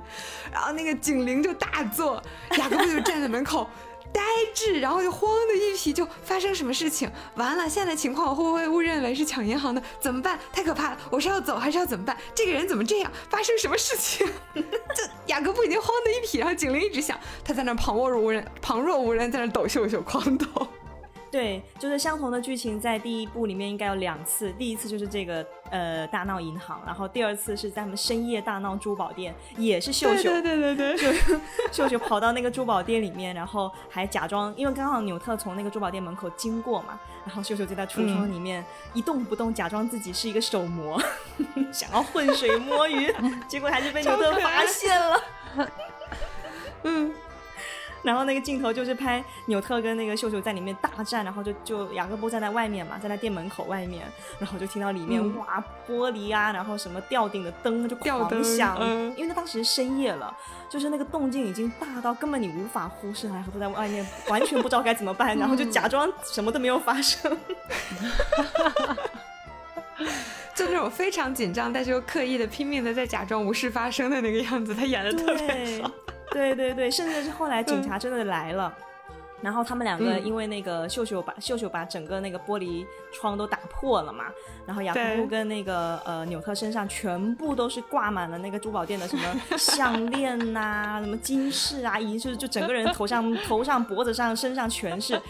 [0.52, 2.20] 然后那个警铃就大作，
[2.58, 3.70] 雅各布就站在门口。
[4.12, 4.20] 呆
[4.54, 7.10] 滞，然后就慌的一批，就发生什么事情？
[7.36, 9.82] 完了，现在情况我会不会误认为是抢银行的？
[10.00, 10.38] 怎么办？
[10.52, 10.98] 太可怕了！
[11.10, 12.16] 我是要走还是要怎么办？
[12.34, 13.12] 这个人怎么这样？
[13.28, 14.26] 发生什么事情？
[14.54, 20.46] 这雅各布已经慌的一批，然后警铃一直响，他在那旁若无人，旁若无人，在那抖秀秀，狂抖。
[21.30, 24.50] 对，就是相同的剧情，在第一部里面应该有两次。
[24.58, 31.40] 第一次就是这个呃大闹银行，然后第二次是在他们深夜大闹珠宝店，也是秀秀，对对对对对，
[31.70, 41.00] 秀秀跑到那个珠宝店里面，然后还假装，因为刚好纽特从那个珠宝店门口经过嘛，然后秀秀就在橱窗里面一动不动，假装自己是一个手模，
[41.72, 43.14] 想要浑水摸鱼，
[43.46, 45.22] 结果还是被纽特发现了。
[46.82, 47.14] 嗯。
[48.02, 54.04] 然后那个镜头就是拍纽特跟那个秀秀在里面大战，然后就就雅各布站在外面嘛，在他店门口外面，
[54.38, 58.78] 然后就听到里面哇玻璃啊，然后什么吊顶的灯就狂响，
[59.16, 60.34] 因为那当时深夜了，
[60.68, 67.36] 就是那个动静已经大到根本你无法忽视，然后都在外面完全不知道该怎么办，然后就假装什么都没有发生，
[70.54, 75.90] 就那种非常紧张，但是又刻意的拼命的在假装无事发生的那个样子，他演的特别好。
[76.32, 78.72] 对对对，甚至是后来警察真的来了，
[79.42, 84.24] 然后他们两个因为那个秀秀把秀秀把整个那个玻璃窗都打破了嘛，
[84.66, 89.22] 然后雅各布跟那个呃纽特身上全部都是挂满了那个珠宝店的什么
[89.56, 95.20] 项链呐，什么金饰啊，已经是就整个人头上头上脖子上身上全是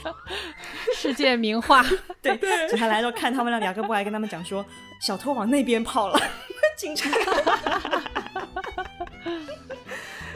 [0.97, 1.85] 世界名画。
[2.21, 2.37] 对，
[2.69, 4.65] 警察来了看他们俩，雅各布还跟他们讲说
[5.01, 6.21] 小偷往那边跑了，
[6.77, 7.09] 警察。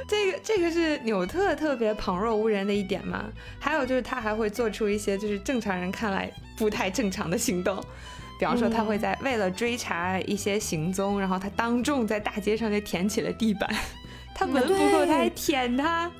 [0.06, 3.24] 这个这个是纽特特别旁若无人的一点嘛。
[3.58, 7.82] 还有就是他还会做出一些就是正常人看来不太正常的行动，
[8.38, 13.68] 比方说他会在为了追查一些行踪，然后他当众在大街上就舔起了地板。
[14.34, 16.10] 他闻不够，他还舔他。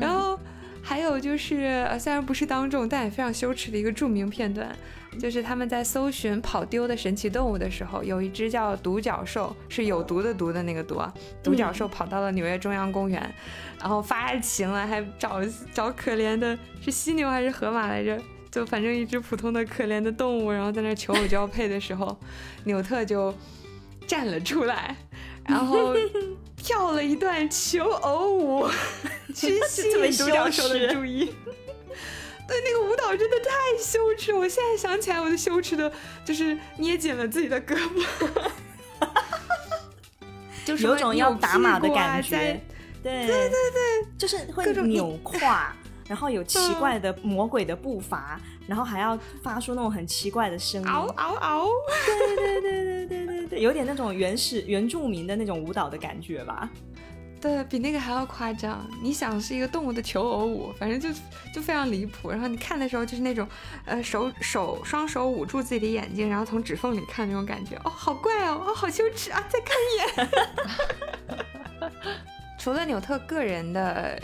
[0.00, 0.38] 然后
[0.80, 4.74] 还有就是，虽然不是当众，但也非常羞耻的一个著名片段。
[5.20, 11.12] 就是他们在搜寻跑丢的神奇动物的时候，有一只叫独角兽，是有毒的毒的那个毒啊。
[11.42, 13.34] 独角兽跑到了纽约中央公园，
[13.78, 15.40] 然后发情了，还找
[15.72, 18.18] 找可怜的，是犀牛还是河马来着？
[18.50, 22.18] 就反正一只普通的可怜的动物，然后在那求偶交配的时候，
[22.64, 23.34] 纽特就
[24.06, 24.96] 站了出来，
[25.46, 25.94] 然后
[26.56, 28.68] 跳了一段求偶舞，
[29.34, 31.32] 去吸引独角兽的注意。
[32.52, 35.90] 对那个舞蹈真的太羞耻，我现在想起来我就羞耻的，
[36.22, 38.50] 就是捏紧了自己的胳膊，
[40.62, 42.60] 就是有种要打码的感觉。
[43.02, 45.72] 对对对对，就是会扭胯，
[46.06, 51.68] 然后有奇怪的魔鬼的步伐，然后还要发出那种很奇怪的声音，嗷嗷嗷。
[52.04, 56.68] 对对对对对对对，有点那种原始原住民的那种舞蹈的感觉吧。
[57.42, 61.08] 对比那个还要夸张，你想是一个动物的求偶舞，反正就
[61.52, 62.30] 就非常离谱。
[62.30, 63.48] 然后你看的时候就是那种，
[63.84, 69.44] 呃，手手双手捂住自己的眼睛，然后从指缝里看那种感觉，哦，好怪哦，哦，好羞耻啊！
[69.48, 71.90] 再看一眼。
[72.56, 74.16] 除了纽特个人的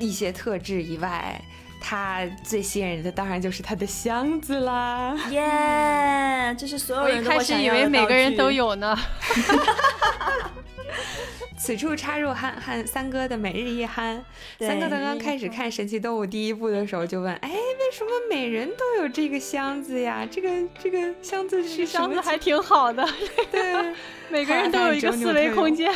[0.00, 1.40] 一些特质以外，
[1.80, 5.14] 他最吸引人的当然就是他的箱子啦。
[5.30, 8.98] 耶，这是所有人都我一开始以为每个人都有呢。
[11.64, 14.22] 此处插入汉汉三哥的每日一憨。
[14.60, 20.28] 三哥刚刚开始看《神奇动物》第一部的时候就问：“哎，为什么每人都有这个箱子呀？
[20.30, 23.02] 这个这个箱子是箱子还挺好的，
[23.50, 23.94] 对，
[24.28, 25.90] 每个人都有一个四维空间。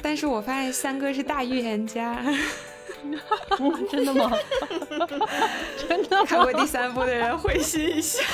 [0.00, 2.16] 但是我发现三哥是大预言家，
[3.90, 4.32] 真的吗？
[5.86, 6.24] 真的？
[6.24, 8.24] 看过第三部的人会心一笑。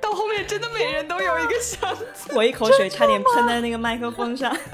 [0.00, 4.56] 到后面真的每人都有一个箱子，我一口水差点喷在那个麦克风上。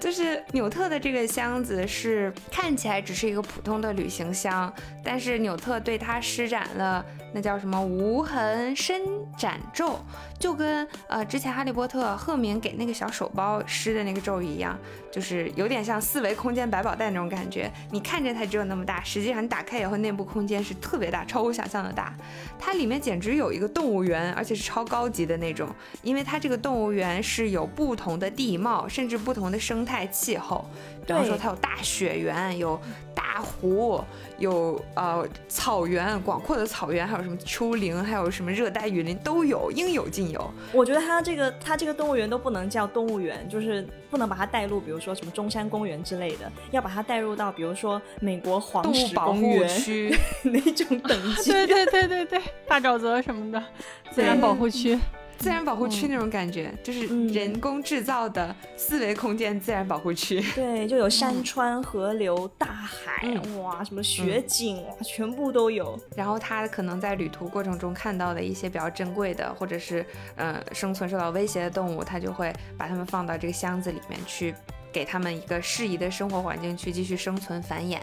[0.00, 7.04] 就是纽特的这个箱子是看起来只是一个普通的旅行箱，但是纽特对它施展了。
[7.32, 9.02] 那叫什么无痕伸
[9.36, 9.98] 展咒，
[10.38, 14.78] 就跟呃之前哈利波特赫敏给那个小手包施的那个咒语一样，
[15.12, 17.70] 就是有点像四维空间百宝袋那种感觉。
[17.90, 22.14] 你看着它只有那么大，实际上你打开以后内部空间是特别大，超乎想象的大。
[22.58, 25.68] 它里面简直有一个动物园，而且是超高级的那种，
[26.02, 30.64] 因为它这个动物园是有不同的地貌，甚至不同的生态气候。
[31.08, 32.78] 比方说，它有大雪原，有
[33.14, 34.04] 大湖，
[34.38, 40.50] 有呃草原，广阔的草原，还有什么丘陵，还有什么热带雨林都有，应有尽有。
[40.70, 51.50] 我觉得它这个它这个动物园都不能叫动物园，就是不能把它带入，比如说什么中山公园之类的，要把它带入到比如说美国黄石保护区 那种等 级。
[51.50, 53.64] 对对对对对，大沼泽什么的
[54.10, 54.98] 自然保护区。
[55.38, 60.40] 自然保护区那种感觉，就是人工制造的四维空间自然保护区。
[60.54, 63.26] 对，就有 山川、河流、大海，
[63.60, 65.98] 哇，什么雪景，哇，全部都有。
[66.16, 70.04] 然后他可能在旅途过程中看到的一些比较珍贵的，或者是
[70.36, 74.54] 呃生存受到威胁的动物，他就会把它们放到这个箱子里面去。
[74.90, 77.98] 给他们一个适宜的生活环境去继续生存繁衍。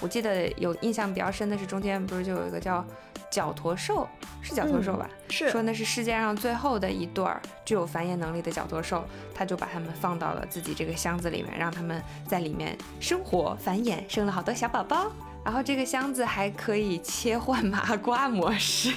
[0.00, 2.82] 我记得有印象比较深的是中间不是就有一个叫
[3.30, 4.08] 角驼兽，
[4.40, 5.08] 是角驼兽吧？
[5.30, 15.10] 是说那是世界上最后的一对儿具有繁衍能力的角驼兽，他就把它们放到了自己这个箱子里面，让他们在里面生活繁衍，生了好多小宝宝。
[15.44, 18.92] 然后这个箱子还可以切换麻瓜模式，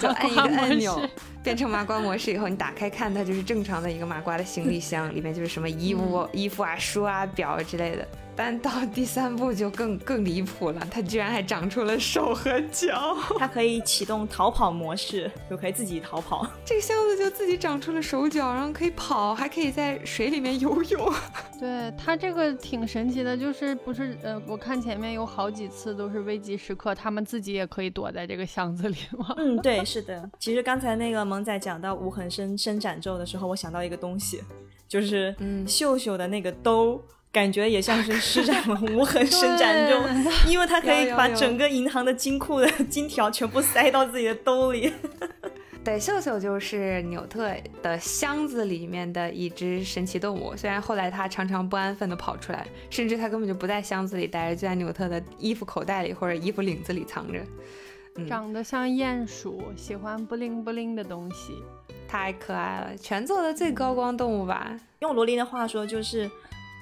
[0.00, 0.98] 就按一个按钮
[1.44, 8.06] 变成麻瓜模式以后，你打开看，它就是正常的一个麻瓜的行李箱，里面就是什么衣物、衣服啊、书啊、表之类的。
[8.36, 16.46] 但到第三部就更更离谱了，它居然还长出了手和脚， 它可以启动逃跑模式，就可以自己逃跑。
[16.64, 21.12] 这个箱子就自己长出了手脚，然后可以跑，还可以在水里面游泳。
[21.58, 29.34] 对它这个挺神奇的，就是不是呃，我看前面有好几次都是危急时刻，他们自己也可以躲在这个箱子里吗？
[29.36, 30.30] 嗯，对，是的。
[30.38, 34.42] 其实刚才那个萌仔讲到无痕伸伸展咒的时候，我想到一个东西，
[34.88, 37.00] 就是嗯，秀秀的那个兜。
[37.30, 40.00] 感觉也像是施展了 无痕伸展咒，
[40.48, 44.90] 因为它可以把整个银行的金库的金条全部塞到自己的兜里。
[45.84, 57.38] 对，秀秀就是纽特的箱子里面的一只神奇动物，虽然后来它常常不安分的跑出来，甚至它根本就不在箱子里待着，就在纽特的衣服口袋里或者衣服领子里藏着。
[58.26, 61.54] 长得像鼹鼠，喜欢不灵不灵的东西，
[62.08, 64.78] 太可爱了，全做的最高光动物吧。
[65.00, 66.30] 用罗琳的话说就是，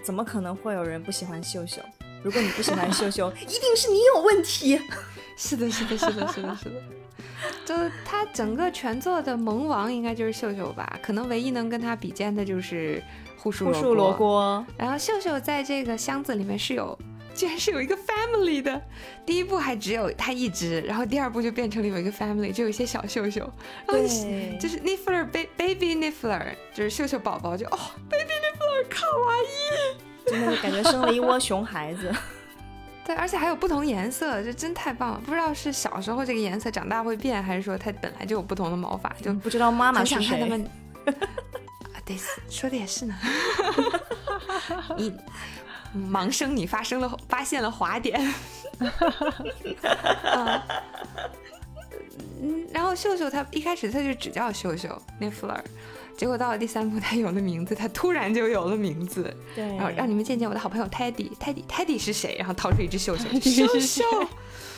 [0.04, 1.80] 怎么可能会有人不喜欢秀秀？
[2.22, 4.80] 如果你不喜欢秀秀， 一定是你有问题。
[5.36, 6.82] 是的，是的，是的，是的，是的。
[7.64, 10.98] 就是他整个全作的萌王应该就是秀秀吧？
[11.02, 13.02] 可能唯一能跟他比肩的就是
[13.36, 14.64] 护树护树罗锅。
[14.78, 16.98] 然后秀秀在这个箱子里面是有，
[17.36, 18.80] 居然是有一个 family 的。
[19.24, 23.52] 第一部还只有他一只，然后第二部就变成了有一个 family，就有一些小秀秀。
[23.86, 25.24] 对，就是 Niffler
[25.56, 32.12] baby Niffler，就是秀秀宝宝，就哦 baby Niffler 卡哇伊，真的感觉生了一窝熊孩子。
[33.06, 35.22] 对，而且还有不同颜色，这真太棒了！
[35.24, 40.40] 不知道是小时候这个颜色长大会变，还是说它本来就有不同的毛发，就不知道妈妈是谁。
[41.06, 42.16] 啊，对，
[42.48, 43.14] 说的也是呢。
[44.98, 45.14] 你
[45.94, 48.34] 盲生，你发生了发现了滑点。
[52.42, 55.60] 嗯，然后秀秀他一开始他就只叫秀秀，那 Fleur。
[56.16, 59.34] 结果到了第三部，他有了名字，他突然就有了名字。
[59.54, 62.36] 对，然后让你们见见我的好朋友 Teddy，Teddy，Teddy 是谁？
[62.38, 64.02] 然后掏出一只秀秀， 秀秀。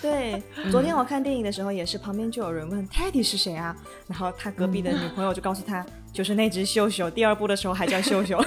[0.03, 3.77] 对，昨天我看电影的时候也是，旁边就有人问 Teddy 是谁啊？
[4.09, 7.09] 然后他隔壁的女朋友就告诉他，就是那只秀秀。
[7.09, 8.45] 第二部的时候还叫秀秀。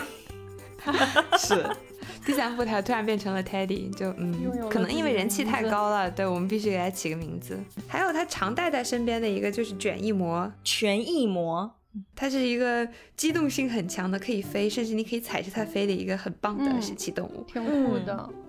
[1.39, 1.65] 是，
[2.26, 4.34] 第三副它突然变成了 Teddy，就嗯，
[4.70, 7.60] 可能因为人气太高了，对我们必须给他起个名字。
[7.88, 11.72] 还有他常带在身边的一个就是卷翼魔，全翼魔。
[12.16, 18.30] 它是一个机动性很强的，可以飞，甚至你可以踩着它飞的一个很棒的神奇动物，挺酷的。
[18.30, 18.40] 嗯，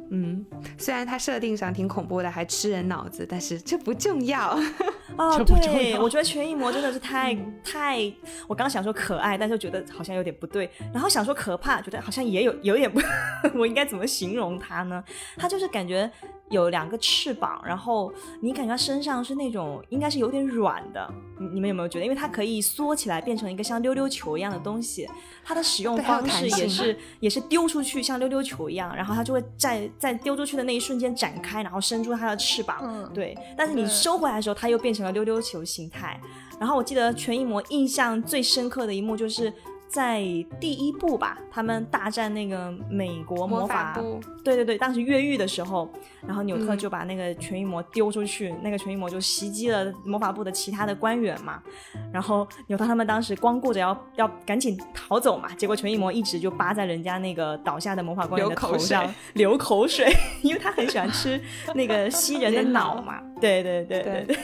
[0.78, 4.58] 虽然它设定上挺恐怖的，还吃人脑子，但是这不重要。
[5.16, 8.00] 哦，对，我觉得全翼魔真的是太太，
[8.46, 13.00] 我刚想说可爱，但是觉得好像有点不对，然后想说可怕，觉得好像也有有点不，
[13.58, 15.02] 我应该怎么形容它呢？
[15.36, 16.10] 它就是感觉。
[16.52, 22.04] 有两个翅膀，然后你感觉它身上是那种应该是有点软的，你你们有没有觉得？
[22.04, 25.08] 因为它可以缩起来变成一个像溜溜球一样的东西，
[25.42, 33.36] 它的使用方式也是也是丢出去像溜溜球一样，然后它就会在在丢出去的那一瞬间展开，然后伸出它的翅膀，嗯对。
[33.56, 36.20] 但是你收回来的时候，它又变成了溜溜球形态。
[36.60, 39.52] 然后我记得全一模印象最深刻的一幕就是。
[39.92, 40.22] 在
[40.58, 43.92] 第一部吧，他们大战那个美国魔法。
[43.92, 45.86] 部，对对对，当时越狱的时候，
[46.26, 51.62] 然后纽特就把那个全翼魔丢出去，那个全翼魔就袭击了魔法部的其他的官员嘛，
[52.10, 61.38] 然后纽特他们当时光顾着要 要赶紧逃走嘛，结果全翼魔一直就扒在人家那个倒下的魔法官员的头上流口水， 因为他很喜欢吃
[61.74, 64.24] 那个吸人的脑嘛，对对对对。
[64.26, 64.38] 对。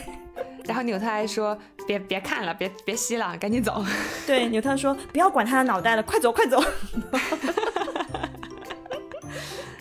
[0.65, 3.83] 然后纽特还说：“别别看了，别别吸了，赶紧走。
[4.27, 6.63] ”对，纽特说：“不要管他的脑袋了，快走快走。”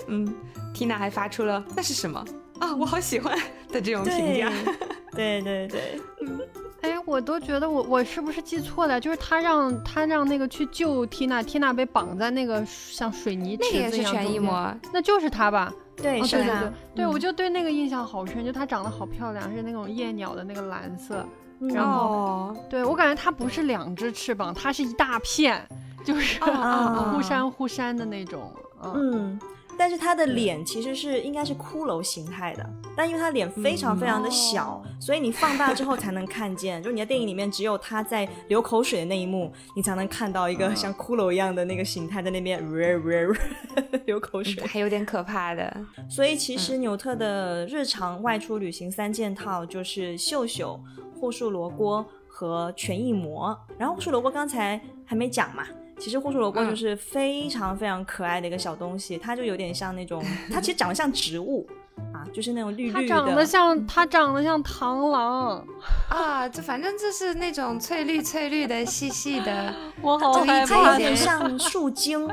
[0.08, 0.34] 嗯，
[0.74, 2.24] 缇娜还发出了“那是什么
[2.60, 2.74] 啊？
[2.74, 3.36] 我好喜欢”
[3.70, 4.50] 的这种评价。
[5.14, 6.40] 对对对，嗯，
[6.80, 9.00] 哎，我都觉得我我是不是记错了？
[9.00, 15.72] 就是他让他让那个去救缇娜，缇娜被绑在那个像水泥池子一样全一模，那就是他吧？
[16.00, 21.26] 对，是的，对，我就对那个印象好深，就它长得好漂亮，是那种夜鸟的那个蓝色，
[21.60, 25.66] 然后，对我感觉它不是两只翅膀，它是一大片，
[26.04, 26.38] 就是
[27.12, 28.52] 忽闪忽闪的那种，
[28.94, 29.38] 嗯。
[29.78, 36.82] 但是他的脸其实是应该是骷髅形态的，但因为他脸非常非常的小，所以你放大之后才能看见。
[36.82, 42.60] 就是你在电影里面只有他在流口水的那一幕，你才能看到一个像骷髅一样的那个形态在那边
[44.04, 45.74] 流口水，还有点可怕的。
[46.10, 50.80] 所以其实纽特的日常外出旅行三件套就是秀秀、
[51.14, 53.56] 护树罗锅和全翼魔。
[53.78, 55.64] 然后护树罗锅刚才还没讲嘛。
[55.98, 61.66] 其实护树萝卜就是非常非常可爱的一个小东西，它就有点像那种， 它其实长得像植物
[62.12, 63.00] 啊，就是那种绿绿的。
[63.00, 65.66] 它长得像，它长得像螳螂
[66.08, 69.74] 啊，就反正就是那种翠绿翠绿的、细细的。
[70.00, 70.92] 我好害怕。
[70.92, 72.28] 有点像 树精，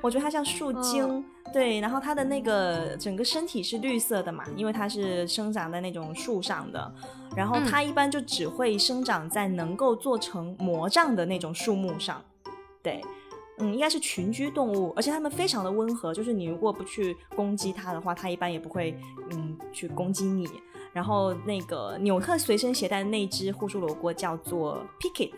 [0.00, 1.24] 我觉得它像树精。
[1.52, 6.92] 对，然后它的那个整个身体是绿色的嘛，因为它是生长在那种树上的。
[7.36, 12.20] 然后它一般就只会生长在能够做成魔杖的那种树木上。
[12.84, 13.00] 对，
[13.58, 18.96] 嗯，应该是群居动物，而且它们非常的温和，就是你如果不去攻击它的话，它一般也不会，
[19.30, 20.46] 嗯，去攻击你。
[20.92, 25.32] 然后那个纽特随身携带的那只护树罗锅叫做 Picket，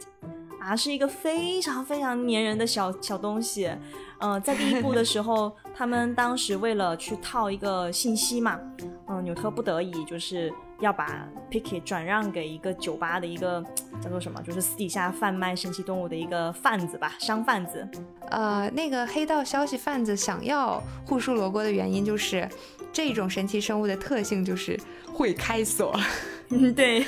[0.61, 3.71] 啊，是一个非常非常粘人的小小东西。
[4.19, 8.61] 嗯，在第一部的时候，他们当时为了去套一个信息嘛，
[9.07, 10.53] 嗯，纽特不得已就是。
[10.81, 13.65] 要把 Picky 转让给一个酒吧的一个
[14.03, 17.89] 叫做什么，就是私底下贩卖神奇动物的一个贩子吧，商贩子。
[18.31, 22.49] 呃，那个黑道消息贩子想要护树罗锅的原因就是，
[22.93, 24.79] 这种神奇生物的特性就是
[25.13, 25.99] 会开锁。
[26.51, 27.05] 嗯，对。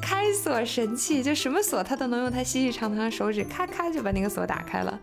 [0.00, 4.98] 开锁神器，就什么锁他都能用他细细长长的手指咔咔就把那个锁打开了，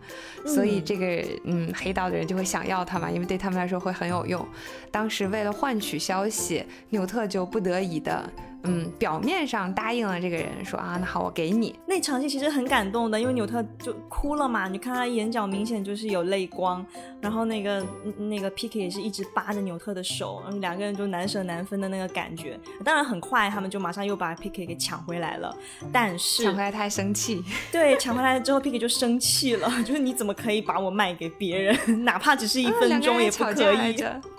[0.46, 4.46] 所以这个嗯黑道的人就会想要他嘛，因为对他们来说会很有用。
[4.90, 8.28] 当时为了换取消息，纽特就不得已的。
[8.66, 11.78] 嗯，表面上答应了这个人，说啊，那好，我给你。
[11.86, 16.84] 那场戏其实很感动的，因为纽特就哭了嘛，你看他眼角明显就是有泪光，
[17.20, 17.84] 然后那个
[18.18, 22.58] 那个 P K 也是一直扒着纽特的手，两个人就难舍难分的那个感觉。
[22.84, 25.56] 当然很快他们就马上又把 P K 给抢回来了，
[25.92, 27.42] 但是抢回来他还生气。
[27.70, 33.96] 对，抢回来之后 P K 就生气了，就是你怎么可以把我卖给别人， 哪怕只是一分钟也不可以。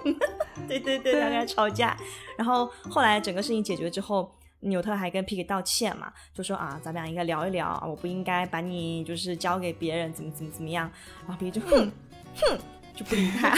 [0.68, 1.96] 对对对，两个人吵架。
[2.38, 4.32] 然后后来整个事情解决之后，
[4.62, 10.90] 纽特还跟 P.K 道歉嘛，就说啊，咱们俩应该聊一聊啊，我不应该把你就是交给别人，怎么怎么怎么样。
[11.28, 11.92] 然后 P.K 就哼
[12.36, 12.58] 哼
[12.96, 13.58] 就不理他。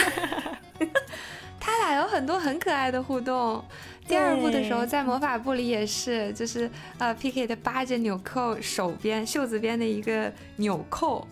[1.60, 3.62] 他俩有很多很可爱的互动。
[4.08, 6.68] 第二部的时候，在魔法部里也是，就是
[6.98, 11.28] 呃 P.K 的扒着纽扣手边袖子边的一个纽扣。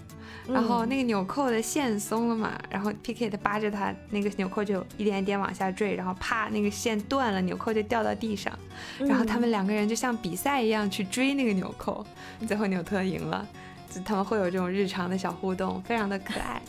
[0.51, 8.59] 然后那个纽扣的线松了嘛，然后 P K 的扒着他，那个纽扣就一点一点往下坠，然后啪，那个线断了，纽扣就掉到地上，
[8.99, 12.03] 然后他们两个人就像比赛一样去追那个纽扣，
[12.47, 13.47] 最后纽特赢了，
[13.91, 16.63] 就他们会有这种日常的小互动，非常的可爱。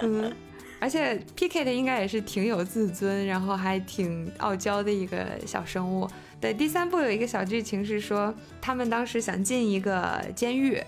[0.00, 0.32] 嗯，
[0.78, 6.08] 而且 P K 的应该也是挺有自尊，然后还挺傲娇的一个小生物。
[6.40, 10.80] 对，第三部有一个小剧情是说，他们当时想进一个监狱。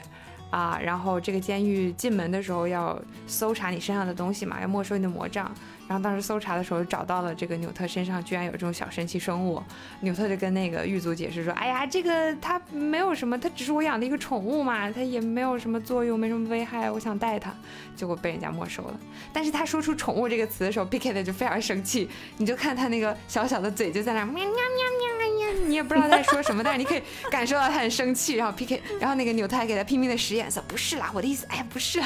[0.54, 2.96] 啊，然后这个监狱进门的时候要
[3.26, 5.50] 搜查你身上的东西嘛，要没收你的魔杖。
[5.88, 9.62] 然后当时搜查的时候找到了这个纽特身上居然有这种小神奇生物，
[10.00, 17.54] 纽特就跟那个狱卒解释说：“哎呀，这个它没有什么，它只是我养的一个宠物嘛，它也没有什么作用，没什么危害，我想带它。”
[17.96, 18.98] 结果被人家没收了。
[19.32, 22.08] 但是他说出“宠物”这个词的时候 p i k e t 就非常生气，
[22.38, 25.34] 你就看他那个小小的嘴就在那喵喵喵喵喵。
[25.66, 28.34] 你也不知道在说什么，但是你可以感受到他很生气。
[28.34, 32.00] 然后 P K，然后那个纽特还给他拼命的使眼色，不是啦，我的意思，哎呀，不是，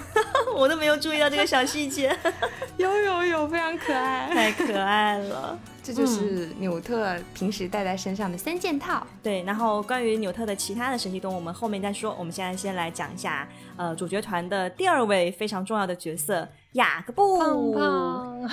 [0.54, 2.16] 我都没有注意到这个小细节。
[2.76, 5.58] 有有有，非常可爱， 太可爱了。
[5.82, 9.04] 这就是纽特平时带在身上的三件套。
[9.20, 12.14] 对，然后关于纽特的其他的神奇动物，我们后面再说。
[12.16, 18.46] 我们现在先来讲一下，呃，主角团的第二位非常重要的角色雅各布。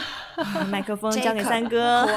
[0.72, 2.08] 麦克风交给三哥。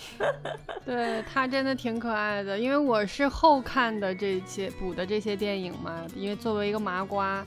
[0.86, 7.44] 对他真的挺可爱的，因为我是后看的这些补的这些电影嘛，因为作为一个麻瓜。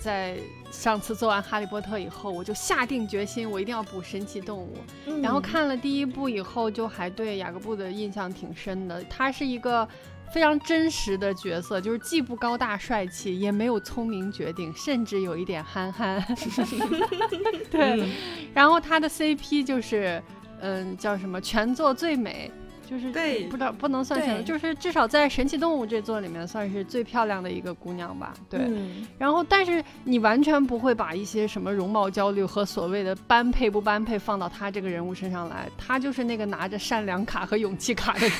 [0.00, 0.38] 在
[0.70, 4.78] 上次做完《哈利波特》以后，我就下定决心，我一定要补神奇动物。
[5.22, 9.04] 然后看了第一部以后，就还对雅各布的印象挺深的。
[9.04, 9.86] 他是一个
[10.32, 16.24] 非常真实的角色，就是既不高大帅气，也没有聪明绝顶，甚至有一点憨憨。
[17.70, 18.10] 对，
[18.54, 20.22] 然后他的 CP 就是，
[20.60, 21.38] 嗯，叫什么？
[21.40, 22.50] 全作最美。
[22.90, 28.34] 就是对，不知道不能算全，就是至少在神奇动物这座里面算是最漂亮的一个姑娘吧。
[28.48, 28.60] 对，
[29.16, 38.34] 然后但是你完全不会把一些什么容貌焦虑和所谓的般配不般配放到她这个人物身上来，她就是那个拿着善良卡和勇气卡的人。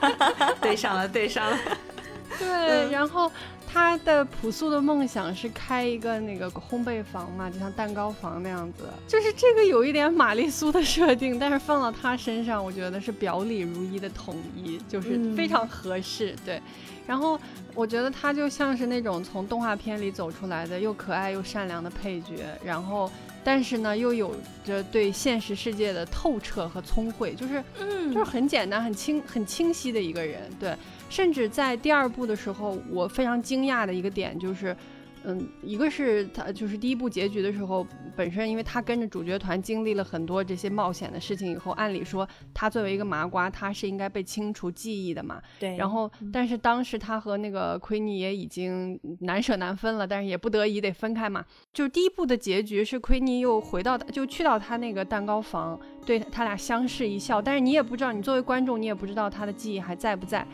[0.62, 1.58] 对上了，对上了。
[2.38, 3.30] 对，然后。
[3.74, 16.36] 他的朴素的梦想是开一个那个烘焙房嘛，就像蛋糕房那样子，就是这个有一点玛丽苏的设定，但是放到他身上，我觉得是表里如一的统一，就是非常合适。
[16.44, 16.62] 对，
[17.04, 17.36] 然后
[17.74, 23.10] 我觉得他就像是那种从动画片里走出来的又可爱又善良的配角，然后
[23.42, 30.48] 但是呢又有着对现实世界的透彻和聪慧，就是嗯，就是很简单、很清、很清晰的一个人。
[30.60, 30.76] 对。
[31.14, 34.76] 甚至在第二部的时候，我非常惊讶的一个点就是，
[35.22, 37.86] 嗯，一个是他就是第一部结局的时候，
[38.16, 45.40] 本身因为他跟着主角团经历了很多这些冒险的事情以后，按理说他作为一个麻瓜，他是应该被清除记忆的嘛。
[45.60, 45.76] 对。
[45.76, 51.44] 然后，但是当时他和那个奎尼也已经难舍难分了，但是也不得已得分开嘛。
[51.72, 60.44] 就第一部的结局是奎尼又回到，就去到他那个蛋糕房，对他俩相视一笑，但是你也不知道，你作为观众，你也不知道他的记忆还在不在。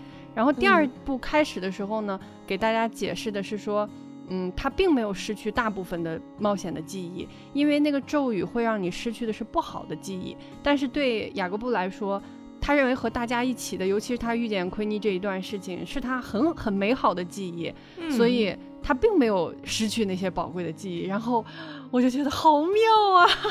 [0.41, 3.87] 然后第二部开始的时候呢，给大家解释的是说，
[4.29, 10.35] 嗯，他并没有失去大部分的冒险的记忆，因为那个咒语会让你失去的是不好的记忆。
[10.63, 12.23] 但是对雅各布来说，
[12.59, 17.71] 他认为和大家一起的，尤其是他遇见奎尼这一段事情，是他很很美好的记忆，
[18.11, 21.05] 所以他并没有失去那些宝贵的记忆。
[21.05, 21.45] 然后
[21.91, 22.73] 我就觉得好妙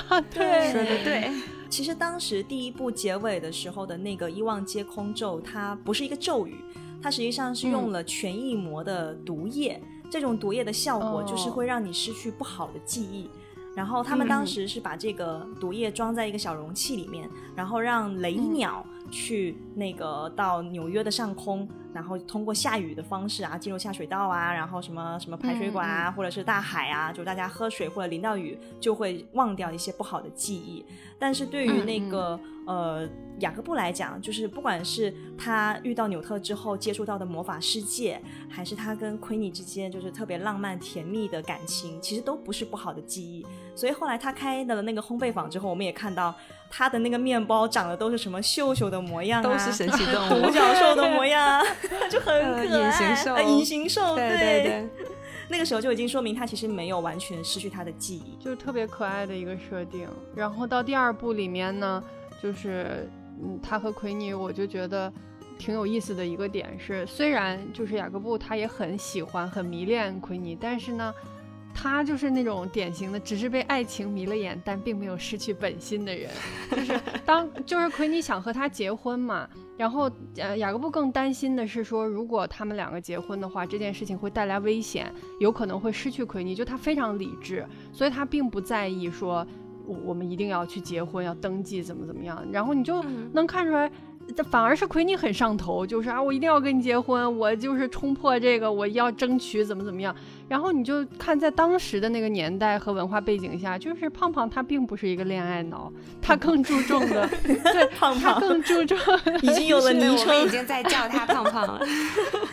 [0.10, 0.20] 啊！
[0.34, 1.30] 对，说的对。
[1.70, 6.56] 其实当时第一部结尾的时候的那个一望皆空咒，它不是一个咒语，
[7.02, 9.82] 它实际上是用了权益魔的毒液。
[10.10, 13.30] 这种毒液的效果就是会让你失去不好的记忆。
[13.76, 30.86] 然后他们当时是把这个毒液装在一个小容器里面，然后让雷鸟去那个到纽约的上空，然后通过下雨的方式啊进入下水道啊，然后什么什么排水管啊，或者是大海啊，就大家喝水或者淋到雨就会忘掉一些不好的记忆。
[31.18, 33.08] 但是对于那个呃
[33.40, 43.46] 雅各布来讲，就是不管是他遇到纽特之后接触到的魔法世界，还是他跟奎尼之间就是特别浪漫甜蜜的感情，其实都不是不好的记忆。
[43.76, 46.34] 所以后来他开的那个烘焙坊之后，我们也看到
[46.70, 51.64] 他的那个面包长得都是什么秀秀的模样啊，都是神奇动物， 独角兽的模样啊，
[52.12, 52.66] 就很可爱。
[52.66, 54.90] 隐形兽，隐形兽，对对对。
[55.52, 60.08] 那个时候就已经说明他其实没有完全失去他的记忆，就是特别可爱的一个设定。
[60.36, 62.04] 然后到第二部里面呢，
[62.44, 63.10] 就是
[63.42, 65.12] 嗯，他和奎尼，我就觉得
[65.58, 71.14] 挺有意思的一个点是，虽然就是雅各布他也很喜欢、很迷恋奎尼，但是呢。
[71.82, 76.30] 他就是那种典型的，只是被爱情迷了眼，但并没有失去本心的人。
[76.72, 86.54] 就是 当就是奎尼想和他结婚嘛，然后呃雅各布更担心的是说，如果他们两个结婚的话，这件事情会带来危险，有可能会失去奎尼。
[86.54, 89.48] 就他非常理智，所以他并不在意说，
[89.90, 92.46] 我我们一定要去结婚，要登记怎么怎么样。
[92.52, 93.92] 然后你就能看出来。
[94.38, 100.16] 这反而是奎尼很上头，就是啊，我一定要跟你结婚，我就是冲破这个，我要争取怎么怎么样。
[100.48, 108.96] 然后你就看在当时的那个年代和文化背景下，就是胖胖他并不是一个恋爱脑，他更注重的， 对，胖胖更注重，
[109.42, 111.82] 已经有了昵称，已经在叫他胖胖了。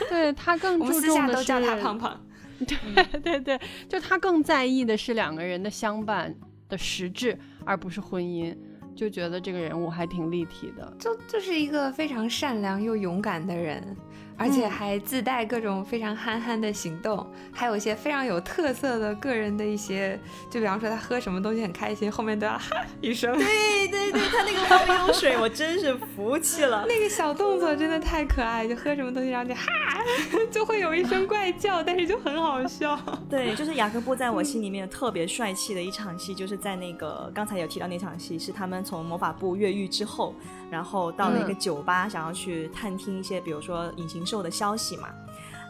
[0.09, 2.19] 对他更注重的是叫他胖胖。
[2.65, 6.35] 对对对，就他更在意的是两个人的相伴
[6.69, 8.57] 的实质，而不是婚姻。
[8.95, 13.95] 就觉得这个人物还挺立体的，就就是一个非常善良又勇敢的人。
[14.39, 20.19] 而且还自带各种非常憨憨的行动，还有一些非常有特色的个人的一些，
[20.51, 23.37] 就比方说他喝什么东西很开心，后面都要哈一声。
[23.37, 26.85] 对对对，他那个忘忧水，我真是服气了。
[26.87, 29.67] 那个小动作真的太可爱，就喝什么东西然后就哈，
[30.51, 32.99] 就会有一声怪叫，但是就很好笑。
[33.31, 40.35] 对，就是雅各布在我心里面特别帅气的一场戏，就是在那个刚才有提到那场戏，是他们从魔法部越狱之后。
[40.71, 45.09] 然后到了一个酒吧，想要去探听一些，比如说隐形兽的消息嘛。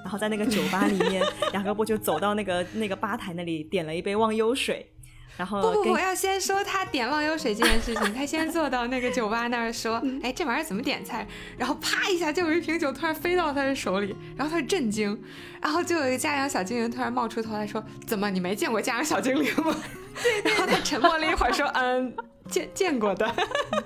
[0.03, 4.89] 然后在那个酒吧里面，雅各布就走到那个那个吧台那里，点了一杯忘忧水。
[5.37, 8.15] 然后不不，我要先说他点忘忧水这件事情。
[8.15, 11.27] 他先坐到那个酒吧那儿说：“哎，这玩意儿怎么点菜？”
[11.59, 15.23] 然后啪一下，就有一瓶酒突然飞到他的手里，然后他震惊。
[15.61, 19.77] 然后就有一个家养小精灵突然冒出头来说：“怎么，你没见过家养小精灵吗？
[20.43, 20.53] ”对。
[20.53, 22.15] 然后他沉默了一会儿说：“嗯。”
[22.49, 23.29] 见见过的，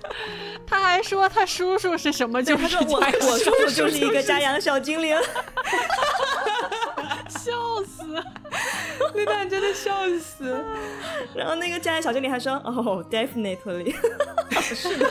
[0.69, 2.43] 他还说他叔叔是什么？
[2.45, 5.17] 就是我我叔叔就是一个家养小精灵，
[7.51, 8.05] 笑死，
[9.15, 10.65] 那段真的笑死。
[11.35, 13.95] 然后那个站在小精灵还说：“哦，definitely，
[14.61, 15.11] 是的。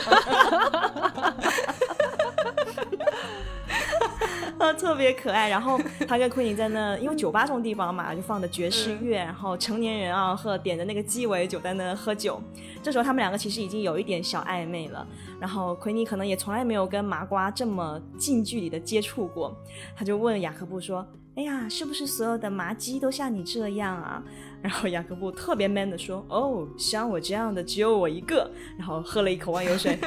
[4.58, 5.48] 啊，特别可爱。
[5.48, 12.40] 然后他跟奎尼在那，因为酒吧这种地方嘛，就放的爵士乐，然后成年人啊喝点的那个鸡尾酒在那喝酒。
[12.82, 15.06] 这时候他们两个其实已经有一点小暧昧了。
[15.40, 19.56] 然后奎尼可能也从来没有跟麻瓜这么近距离的接触过，
[19.96, 24.22] 他就问雅各布说：“哎呀，是不是所有的麻鸡都像你这样啊？”
[24.62, 29.98] 然后雅各布特别 man 的说：“哦，像我这样的只有我一个。”然后喝了一口忘忧水。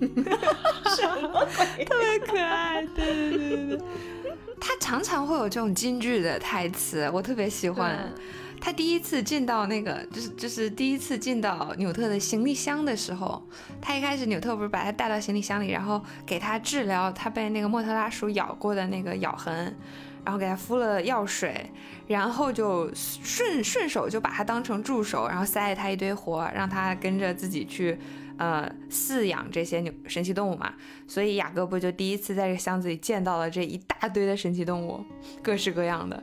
[0.00, 1.46] 什么
[1.76, 1.84] 鬼？
[1.84, 3.80] 特别可爱，对对对对对。
[4.60, 8.12] 他常常会有这种京剧的台词，我特别喜欢。
[8.60, 13.42] 他第一次进到那个，就是就是第一次进到纽特的行李箱的时候，
[13.80, 19.76] 他一开始纽特不是把他带到行李箱里，然后给他治疗他被那个莫特拉鼠咬过的那个咬痕，
[20.24, 21.70] 然后给他敷了药水，
[22.06, 27.98] 然后就顺顺手就把他当成助手，然后塞了他一堆活，让他跟着自己去。
[28.38, 30.72] 呃，饲养这些牛神奇动物嘛，
[31.08, 35.04] 所以雅各布就第一次在这箱子里见到了这一大堆的神奇动物，
[35.42, 36.22] 各式各样的。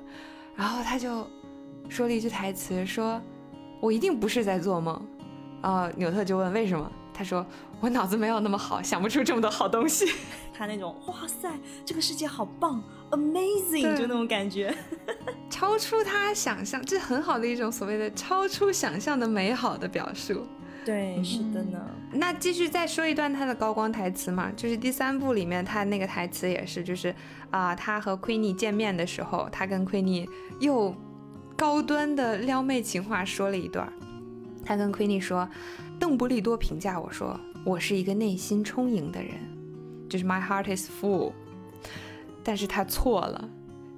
[0.56, 1.30] 然后他就
[1.90, 3.22] 说了一句台词，说
[3.82, 5.00] ：“我一定不是在做梦。”
[5.62, 6.92] 啊，纽特就问为什么？
[7.14, 7.46] 他说
[7.80, 10.06] ：“我脑子没有那么好，想不出这么多好东西。
[10.54, 11.50] ”他那种哇塞，
[11.86, 14.76] 这个世界好棒，amazing，就那种感觉，
[15.50, 20.46] 超出他想象，这很好的一种所谓的超出想象的美好的表述。
[20.86, 21.80] 对，是的呢。
[22.12, 27.16] 那继续再说一段他的高光台词嘛，就是第三部里面他那个台词也是，就是
[27.50, 30.30] 啊，他和奎尼见面的时候，他跟奎尼
[30.60, 30.94] 又
[31.56, 33.91] 高端的撩妹情话说了一段。
[34.64, 35.47] 他跟 Queenie 说，
[35.99, 39.34] 邓布利多评价我说，我是一个内心充盈的人，
[40.10, 41.32] 就是 my heart is full。
[42.43, 43.49] 但是他错了，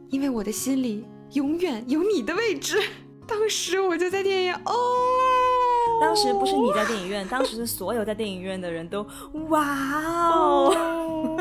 [0.10, 2.82] 因为我的心里永远有你的位置。
[3.26, 4.74] 当时我就在电影院哦。
[6.00, 9.06] 当时不是你在电影院，当时是所有在电影院的人都
[9.50, 11.37] 哇哦，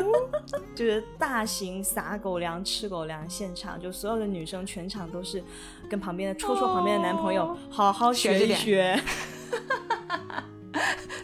[0.74, 5.42] 就是大型撒狗粮、吃狗粮现场，就所有的女生全场都是
[5.88, 8.98] 跟旁边的戳戳旁边的男朋友，好好学一学。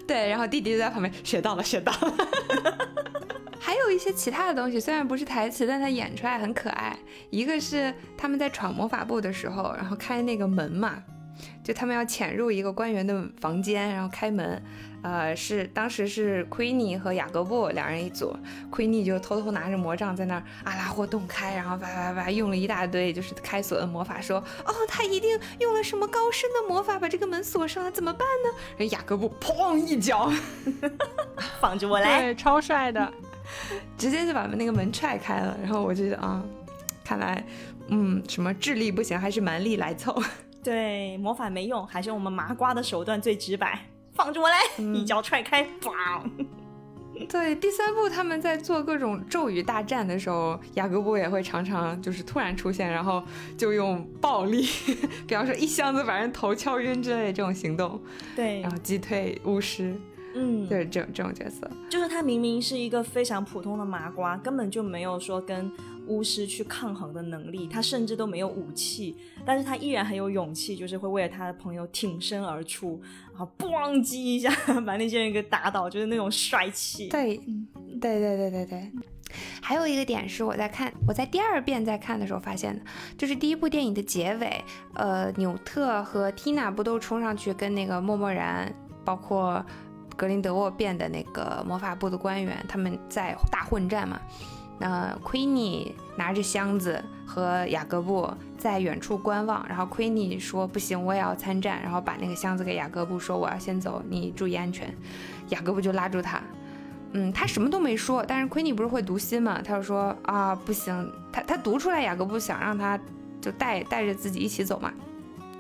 [0.06, 2.14] 对，然后弟弟就在旁边学到了，学到了。
[3.60, 6.98] 还有一些其他的东西，虽然不是台词，但他演出来很可爱。
[7.30, 11.02] 一个是他们在闯魔法部的时候，然后开那个门嘛。
[11.62, 14.60] 就他们要潜入一个官员的房间，然后开门，
[15.02, 18.36] 呃，是当时是奎尼和雅各布两人一组，
[18.68, 28.60] 奎尼就偷偷拿着魔杖在那儿阿拉霍洞开，然后叭叭叭用了一大堆就是开锁的魔法，说哦，他一定用了什么高深的魔法把这个门锁上了，怎么办呢？
[28.76, 30.32] 人雅各布砰一脚，
[31.60, 33.12] 放着我来，对，超帅的，
[33.96, 35.56] 直接就把那个门踹开了。
[35.62, 36.42] 然后我就觉得啊，
[37.04, 37.44] 看来
[37.86, 40.20] 嗯，什么智力不行，还是蛮力来凑。
[40.62, 43.86] 对，魔法没用，还是我们麻瓜的手段最直白。
[44.14, 44.58] 放着我来，
[44.94, 45.90] 一脚踹开，砰！
[47.28, 53.22] 对，第三部他们在做各种咒语大战的时候，雅各布也会常常就是突然出现，然后
[53.56, 54.66] 就用暴力，
[55.26, 58.00] 比方说一箱子把人头敲晕之类的这种行动，
[58.36, 59.98] 对，然后击退巫师，
[60.34, 65.72] 嗯，就是这种这种角色，就是他明明是一个非常普通的麻瓜，根本就没有说跟。
[66.06, 73.00] 巫师去抗衡的能力，他甚至都没有武器，但是他依然很有勇气，就是会为了他的朋友挺身而出，
[73.30, 74.50] 然后咣叽一下
[74.86, 77.08] 把那些人给打倒，就是那种帅气。
[77.08, 77.36] 对，
[78.00, 78.92] 对对对对对。
[79.62, 82.84] 还有一个点是我在看，我在第二遍在看的时候发现的，
[83.16, 84.62] 就是第一部电影的结尾，
[84.94, 88.70] 呃，纽特和缇娜不都冲上去跟那个默默然，
[89.06, 89.64] 包括
[90.16, 94.20] 格林德沃变的那个魔法部的官员，他们在大混战嘛？
[94.82, 98.28] 呃，奎尼拿着箱子和雅各布
[98.58, 104.92] 在远处观望，然后奎尼说不行，我也要参战，然后把那个箱子给雅各布说我要先走，你注意安全。
[105.50, 106.42] 雅各布就拉住他，
[107.12, 112.98] 嗯，他什么都没说，但是奎尼不是会读心嘛，他就说啊不行，他他读出来雅各布想让他
[113.40, 114.92] 就带带着自己一起走嘛，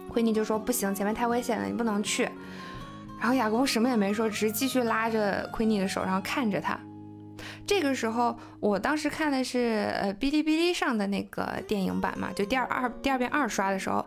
[0.08, 2.28] 奎尼就说不行，前面太危险了，你不能去。
[3.20, 6.76] 然后雅各布什么也没说，只是继续拉着奎尼的手，然后看着他。
[7.66, 14.04] 这个时候，我当时看的是呃哔哩哔哩上的那个电影版嘛，就第二二第二遍二刷的时候，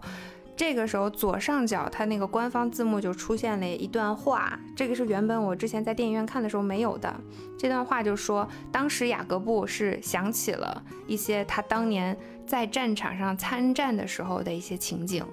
[0.55, 7.13] 这个时候左上角它那个官方字幕就出现了一段话，这个是原本我之前在电影院看的时候没有的。
[7.57, 12.15] 这段话就说，当时雅各布是想起了一些他当年
[12.45, 15.25] 在战场上参战的时候的一些情景，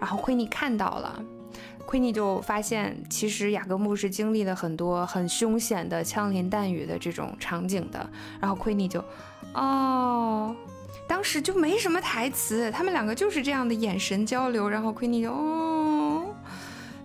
[0.00, 1.24] 然后奎尼看到了。
[1.86, 8.08] 奎尼就发现，其实雅各布是经历了很多很凶险的枪林弹雨的这种场景的。
[8.40, 9.04] 然后奎尼就，
[9.52, 10.54] 哦，
[11.06, 14.68] 当时就没什么台词，他们两个就是这样的眼神交流。
[14.68, 16.34] 然后奎尼就，哦，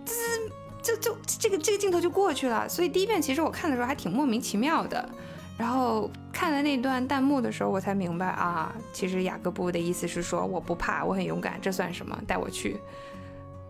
[0.05, 2.69] 这就就这个这个镜头就过去了。
[2.69, 5.07] 所以第一遍其实我看的时候还挺莫名其妙的。
[5.57, 12.15] 然后看了那段弹幕的时候，我才明白啊，其实雅各布的意思是说我不怕，我很勇敢，这算什么？
[12.27, 12.79] 带我去。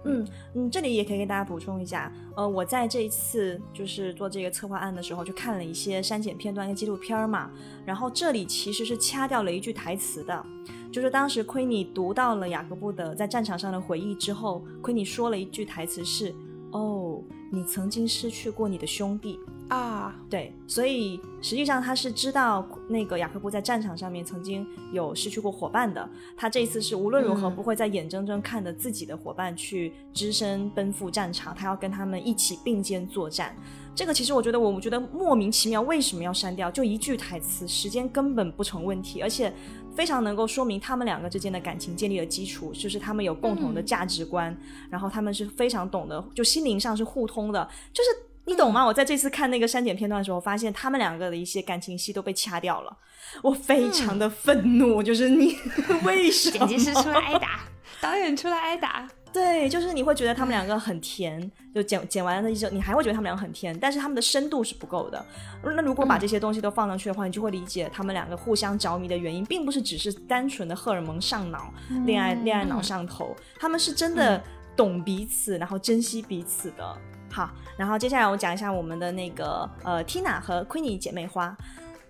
[0.07, 7.51] 嗯嗯，这里也可以给大家补充一下，呃，我在这一次就是做这个策划案的时候，就看了一些删减片段跟纪录片嘛，
[7.85, 10.45] 然后这里其实是掐掉了一句台词的，
[10.91, 16.33] 就是当时亏你读到了雅各布的在战场上的回忆之后，亏你说了一句台词是，
[16.71, 19.39] 哦，你曾经失去过你的兄弟。
[19.69, 33.53] 啊，对，所以实际上他是知道那个雅各布在战场上面曾经有失去过伙伴的，他这一次是无论如何不会再眼睁睁看着自己的伙伴去只身奔赴战场，他要跟他们一起并肩作战。
[33.93, 36.71] 这个其实我觉得，我们觉得莫名其妙，为什么要删掉？
[36.71, 39.51] 就一句台词，时间根本不成问题，而且
[39.97, 44.55] 非常能够说明他们两个之间的感情建立了基础，就是他们有共同的价值观，
[44.89, 48.09] 然后他们是非常懂得，就心灵上是互通的，就是。
[48.49, 48.85] 你懂吗？
[48.85, 52.97] 我在这次看那个删减片段的时候，发现他们两个的一些感情戏都被掐掉了，
[53.43, 55.03] 我非常的愤怒。
[55.03, 55.53] 就是你
[56.05, 56.65] 为什么？
[56.65, 57.65] 剪辑师出来挨打，
[57.99, 59.05] 导演出来挨打。
[59.37, 61.39] 对，就是你会觉得他们两个很甜，
[61.73, 65.23] 就剪剪完了之后，你还会觉得他们两个很甜，但是他们的深度是不够的。
[65.63, 71.71] 那如果把这些东西都放上去的话，你就会理解他们两个互相着迷的原因，并不是只是单纯的荷尔蒙上脑、
[72.05, 74.41] 恋爱恋爱脑上头，他们是真的
[74.75, 76.97] 懂彼此，然后珍惜彼此的。
[77.29, 81.55] 好，然后接下来我讲一下我们的那个呃，Tina 和 Queenie 姐妹花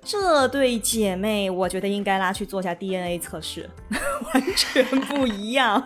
[0.04, 3.70] 这对姐妹，我觉得应该拉去做下 DNA 测试，
[4.34, 5.84] 完全不一样，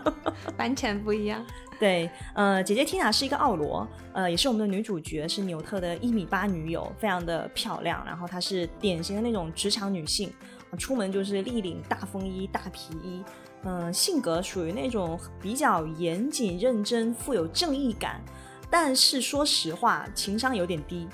[0.57, 1.43] 完全不一样。
[1.79, 8.03] 对，呃，姐姐 Tina 是一个奥罗，呃，也是我们的女主角，是纽特的一米八女友，非常的漂亮。
[8.05, 10.31] 然后她是典型的那种职场女性，
[10.77, 13.23] 出门就是立领大风衣、大皮衣，
[13.63, 18.21] 嗯，性格属于那种比较严谨、认真、富有正义感。
[18.69, 21.07] 但是说实话，情商有点低，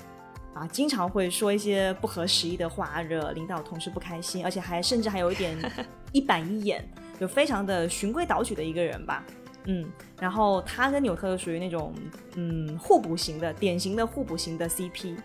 [0.58, 5.56] 啊，经常会说一些不合时宜的话，惹领导同事不开心，而且还甚至还有一点
[6.10, 6.84] 一板一眼，
[7.20, 9.22] 就非常的循规蹈矩的一个人吧。
[9.66, 9.88] 嗯，
[10.18, 11.94] 然后他跟纽特属于那种
[12.34, 15.16] 嗯互补型的，典型的互补型的 CP，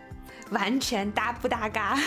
[0.52, 1.98] 完全搭不搭嘎。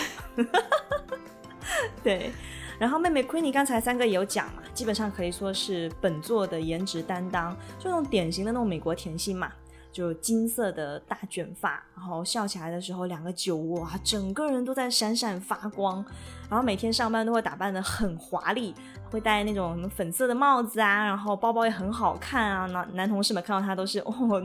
[2.01, 2.31] 对，
[2.79, 9.51] 然后妹妹 Queenie 刚才三个也有讲嘛，基本上可以说是本作的颜值担当，就那种典型的那种美国甜心嘛。
[9.97, 16.05] 就金色的大卷发，然后笑起来的时候，两个酒窝啊，整个人都在闪闪发光。
[16.47, 18.75] 然后每天上班都会打扮的很华丽，
[19.09, 22.67] 会戴那种什么粉色的帽子啊，然后包包也很好看啊。
[22.67, 24.39] 男男同事们看到他都是哦，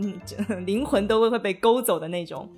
[0.64, 2.48] 灵魂都会会被勾走的那种。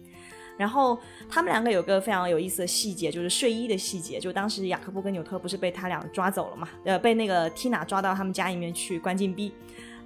[0.56, 0.96] 然后
[1.28, 4.20] 他们两个有个非常有意思的细节，就是睡衣的细节。
[4.20, 6.68] 就当时雅各布跟纽特不是被他俩抓走了嘛？
[6.84, 9.52] 呃，被那个 Tina 抓到他们家里面去关禁闭，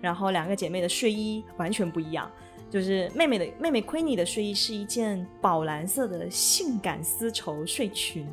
[0.00, 2.30] 然后两个姐妹的睡衣完全不一样。
[2.70, 8.28] 就是妹妹的妹妹 Queenie 的睡衣是一件宝蓝色的性感丝绸睡裙，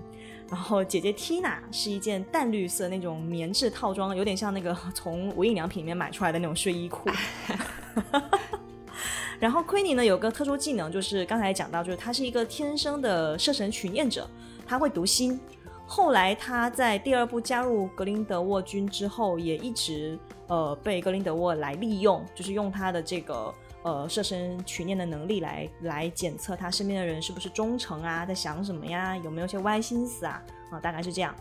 [0.49, 7.09] 然后姐姐 Tina 是一件淡绿色那种棉质套装，有点像那个从无印良品里面买出来的那种睡衣裤。
[9.39, 14.29] 然后 Queenie 呢有个特殊技能，就是刚才讲到，就是她是一个天生的摄神取念者，
[14.65, 15.39] 她会读心。
[15.88, 23.53] 后来她在第二部加入格林德沃军之后，也一直呃被格林德沃来利用，就是用她的这个。
[23.86, 30.41] 呃，设身取念的能力来来检测他身边的人是不是忠诚啊，在想什么呀，有没有些歪心思啊？
[30.71, 31.36] 啊，大概是这样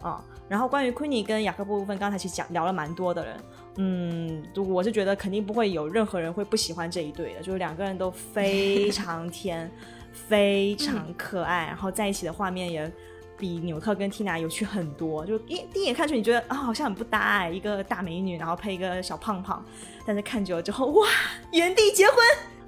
[0.00, 0.20] 啊。
[0.48, 3.40] 然后关于昆尼跟雅各布部分，刚才其实讲聊了蛮多的人，
[3.76, 9.70] 嗯，我是觉得肯定不会有任何人会不喜欢这一对的，就是两个人都非 常甜，
[10.12, 12.92] 非常可爱，然后在一起的画面也。
[13.36, 19.62] 比纽特跟 Tina 有趣很多，就一第一眼看去你觉得啊好像很不搭哎，一个大美女，然后配一个小胖胖，
[20.06, 21.06] 但是看久了之后哇，
[21.52, 22.16] 原地结婚，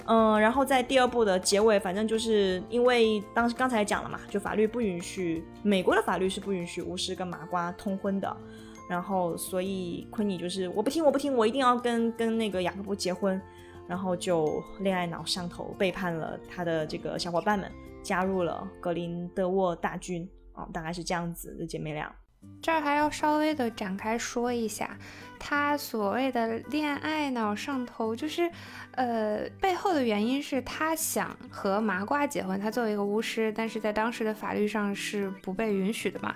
[0.06, 8.36] 嗯，然后在第二部的结尾，反正就是因为当时刚才讲了嘛，就法律不允许，美国的法律是不允许巫师跟麻瓜通婚的，
[8.88, 13.40] 然后所以昆尼就是我不听我不听，我一定要跟跟那个雅各布结婚，
[13.86, 17.70] 然后就恋爱脑上头，背叛了他的这个小伙伴们，
[18.02, 20.28] 加入了格林德沃大军。
[20.58, 22.10] 哦，大概是这样子的姐妹俩。
[22.62, 24.96] 这儿还要稍微的展开说一下，
[25.38, 28.50] 他所谓的恋爱脑上头，就是，
[28.92, 32.58] 呃，背后的原因是他想和麻瓜结婚。
[32.58, 36.34] 他作为一个巫师，但是在当时的法律上是不被允许的嘛。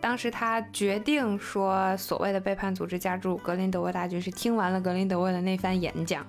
[0.00, 6.26] 当时他决定说，所谓的背叛组织加入格林德沃大军，是听完了格林德沃的那番演讲。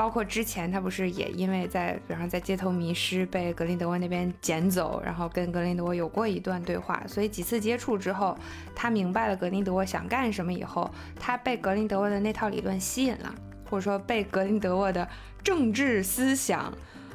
[0.00, 8.34] 包括之前他不是也因为在，比方在街头迷失，被格林德沃那边捡走，然后跟格林德沃有过一段对话，所以几次接触之后，
[8.74, 13.34] 他明白了格林德沃想干什么以后，他被格林德沃的那套理论吸引了，
[13.68, 15.06] 或者说被格林德沃的
[15.44, 16.72] 政治思想，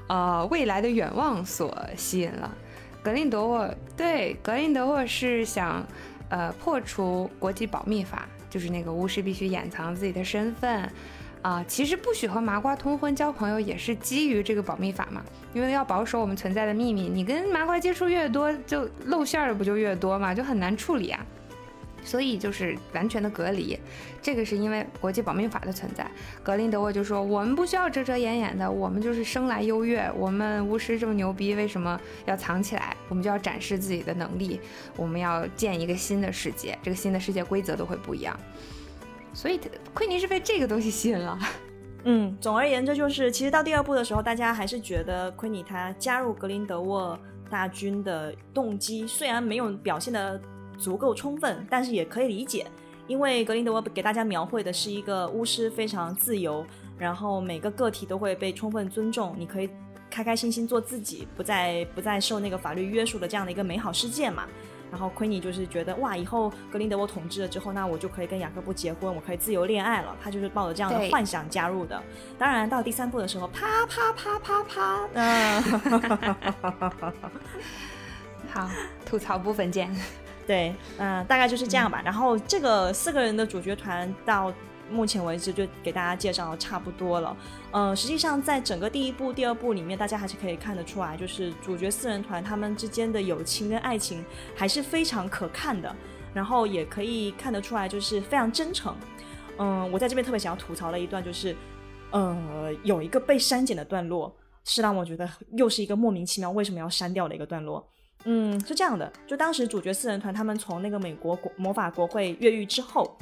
[0.07, 2.55] 呃，未来的远望所吸引了。
[3.01, 3.67] 格林德沃
[3.97, 5.83] 对格林德沃是想，
[6.29, 10.87] 呃，破除国际保密法，就是那个巫师必须掩藏自己的身份。
[11.45, 15.23] 啊，其实不许和麻瓜通婚交朋友也是基于这个保密法嘛，
[15.53, 17.07] 因为要保守我们存在的秘密。
[17.07, 21.23] 你跟麻瓜接触越多，就露馅儿的不就越多嘛，就很难处理啊。
[22.03, 23.79] 所以就是完全的隔离，
[24.23, 26.09] 这个是因为国际保密法的存在。
[26.41, 32.97] 格林德沃就说，我们不需要遮遮掩掩的，我们就是生来优越，我们巫师这么牛逼，为什么要藏起来？
[33.07, 34.59] 我们就要展示自己的能力，
[34.95, 38.35] 我们要建一个新的世界，这个新的世界规则都会不一样。
[39.35, 39.59] 所以
[39.93, 41.37] 奎尼是被这个东西吸引了，
[42.05, 47.19] 嗯，总而言之就是，其实到第二部的时候，大家还是觉得奎尼他加入格林德沃
[47.49, 50.39] 大军的动机虽然没有表现的
[50.77, 52.65] 足够充分，但是也可以理解，
[53.07, 56.65] 因为格林德沃给大家描绘的是一个巫师非常自由，
[56.97, 59.69] 然后每个个体都会被充分尊重，你可以
[60.09, 64.47] 开开心心做自己，不再不再受那个法律约束的这样的一个美好世界嘛。
[64.91, 70.15] 然后奎尼就是觉得哇，以后格林德沃统治了之后，那我就可以跟雅各布结婚，我可以自由恋爱了。
[70.23, 72.01] 他就是抱着这样的幻想加入的。
[72.37, 75.61] 当然，到第三部的时候，啪啪啪啪啪，嗯，
[78.51, 78.69] 好，
[79.05, 79.93] 吐槽部分见。
[80.47, 82.01] 对，嗯，大概就是这样吧。
[82.05, 84.53] 然后这个四个人的主角团到。
[84.89, 87.35] 目前为止就给大家介绍的差不多了，
[87.71, 94.23] 嗯，实际上在整个第一部、第二部里面，大家还是可以看得出来，就是主角四人团他们之间的友情跟爱情
[94.55, 95.95] 还是非常可看的，
[96.33, 98.95] 然后也可以看得出来就是非常真诚。
[99.57, 101.55] 嗯，我在这边特别想要吐槽的一段就是，
[102.11, 107.89] 呃，有一个被删减的段落，是让我觉得又是一个莫名其妙为什么要删掉的一个段落。
[108.25, 113.17] 嗯，是这样的，就当时主角四人团他们从那个美国国魔法国会越狱之后。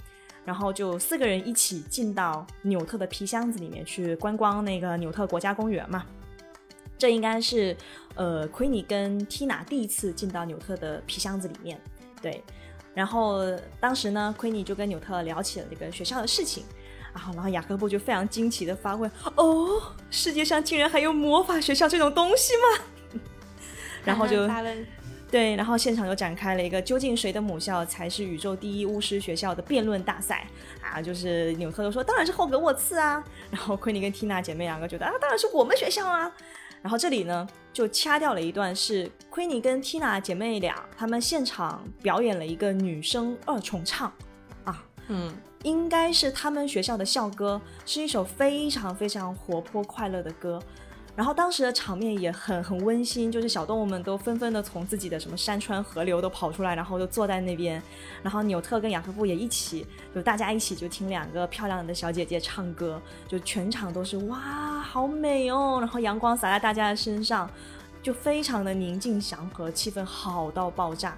[0.45, 6.03] 然后就四个人一起进到纽特的皮箱子里面去观光那个纽特国家公园嘛。
[6.97, 7.75] 这应该是
[8.15, 11.79] 呃奎尼跟缇娜第一次进到纽特的皮箱子里面，
[12.21, 12.41] 对。
[12.93, 13.39] 然后
[13.79, 16.63] 当时呢，奎尼就跟纽特聊起了这个学校的事情，
[17.13, 19.81] 然后然后雅各布就非常惊奇的发问：“哦，
[20.11, 22.85] 世界上竟然还有魔法学校这种东西吗？”
[24.05, 24.47] 然后就
[25.34, 30.45] 对，然后现场就展开了一个究竟谁的母校才是宇宙第一巫师学校的辩论大赛
[30.79, 31.01] 啊！
[31.01, 36.31] 就是纽特就说：“当然是霍格沃茨啊！”然后 奎尼跟缇娜姐妹两个觉得：“啊，当然是我们学校啊！”
[36.84, 44.13] 然后这里呢，就掐掉了一段，是奎尼跟缇娜姐妹俩，她们现场表演了一个女生二重唱，
[44.65, 50.61] 啊，嗯，应该是他们学校的校歌，是一首非常非常活泼快乐的歌。
[51.16, 57.80] 然后当时的场面也很很温馨，就是小动物们都纷纷的从自己的什么山川河流都跑出来，然后就坐在那边。
[58.24, 59.86] 然后纽特跟雅各布也一起，
[60.16, 65.78] 就大家一起就听两个漂亮的小姐姐唱歌，就全场都是哇，好美哦！
[65.80, 67.47] 然后阳光洒在大家的身上，
[68.01, 71.16] 就非常的宁静祥和，气氛好到爆炸。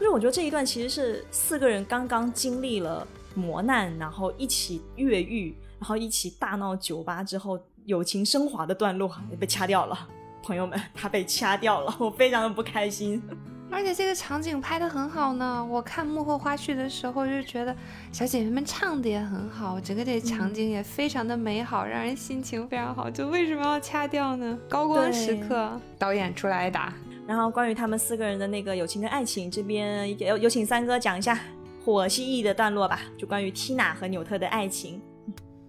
[0.00, 7.56] 就是我觉得这一段其实是四个人刚刚经历了磨难，然后一起越狱，然后一起大闹酒吧之后。
[7.86, 9.96] 友情升华的段落也被掐掉了，
[10.42, 13.22] 朋友们， 他被掐掉了， 我非常的不开心。
[13.70, 17.74] 而且这个场景拍的很好呢，我看幕后花絮的时候就觉得
[18.12, 23.10] 小姐姐们唱的也很好，整个这场景也非常的美好，让人心情非常好。
[23.10, 24.58] 就为什么要掐掉呢？
[24.68, 26.92] 高光时刻，导演出来打。
[27.26, 31.38] 然后关于他们四个人的那个友情跟爱情，这边有有请三哥讲一下
[31.84, 35.02] 火蜥蜴的段落吧，就关于缇娜和纽特的爱情。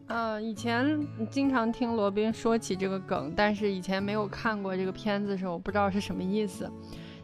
[0.07, 6.71] 呃，以前经常听罗宾说起这个梗，但是以前没有看过这个片子的时候，我不知道是什么意思。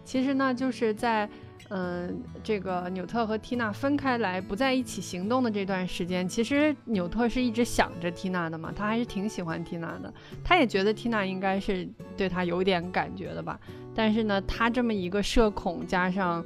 [0.03, 1.29] 其实呢，就是在
[1.69, 10.13] 嗯，这个纽特和缇娜分开来不在一起行动的这段时间，其实纽特是一直想着缇娜的嘛，他还是挺喜欢缇娜的，
[10.43, 13.57] 他也觉得缇娜应该是对他有点感觉的吧。
[13.95, 16.43] 但是呢，他这么一个社恐加上。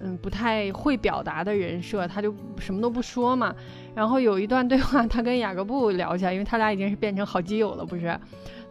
[0.00, 3.54] 嗯，不太会表达的人设，他就什么都不说嘛。
[3.94, 8.18] 然后有一段对话，他跟雅各布聊起来，因为他俩已经是变成好基友了，不是？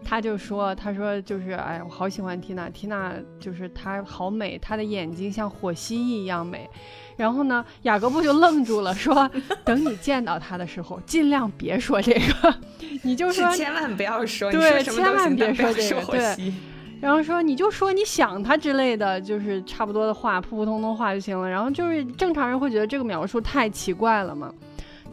[0.06, 6.70] 他就说，他说就是，哎，我好喜欢缇娜，缇娜就是她好美，她的眼睛像火蜥蜴一样美。
[7.16, 9.30] 然后呢，雅各布就愣住了，说，
[9.64, 12.54] 等你见到她的时候，尽量别说这个，
[13.04, 16.54] 你就说千万不要说，对，千万别说这个，对。
[17.00, 21.50] 然后说你就说你想他之类的，就是差不多的话，普普通通话就行了。
[21.50, 24.54] 然后就是正常人会觉得这个描述太奇怪了嘛。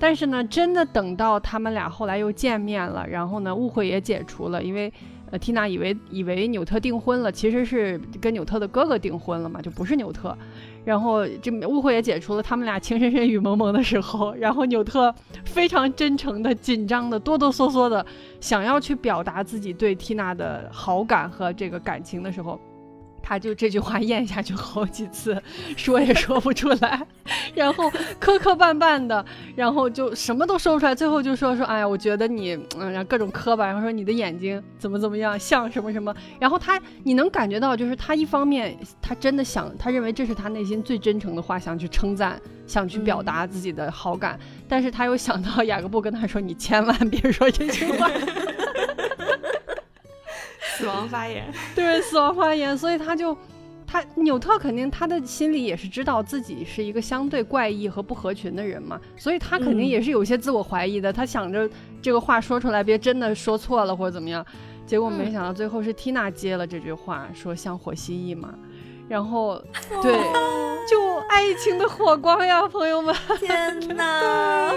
[0.00, 4.90] 但是呢，真的等到他们俩后来又见面了，然后呢，误会也解除了，因为
[5.30, 10.36] 呃，缇娜以为以为纽特订婚了，其实是跟纽特的哥哥订婚了嘛，就不是纽特。
[10.84, 18.04] 然后这误会也解除了，他们俩情深深雨蒙蒙的时候，然后纽特非常真诚的、紧张的、哆哆嗦嗦的
[18.40, 22.58] 想要去表达自己对缇娜的好感和这个感情的时候。
[23.30, 25.40] 他就这句话咽下去好几次，
[25.76, 27.00] 说也说不出来，
[27.54, 29.24] 然后磕磕绊绊的，
[29.54, 44.36] 然后就什么都说不出来，最后就说说，哎呀，我觉得你，嗯，然后各种磕吧，然后说你的眼睛怎么怎么样，像什么什么，然后他，你能感觉到，就是他一方面他真的想，他认为这是他内心最真诚的话，想去称赞，想去表达自己的好感，
[44.68, 48.10] 但是他又想到雅各布跟他说，你千万别说这句话。
[50.76, 51.44] 死亡发言，
[51.74, 53.36] 对死亡发言，所以他就，
[53.86, 61.12] 他纽特肯定他的心里也是知道自己是一个相对怪异和不合群的人嘛，所以他肯定也是有些自我怀疑的。
[61.12, 61.68] 他想着
[62.00, 64.44] 这个话说出来，别真的说错了或者怎么样，
[64.86, 68.54] 结果没想到最后是缇娜接了这句话，说像火蜥蜴嘛，
[69.10, 69.60] 然后
[70.00, 70.12] 对，
[70.88, 74.72] 就爱情的火光呀，朋友们，天哪，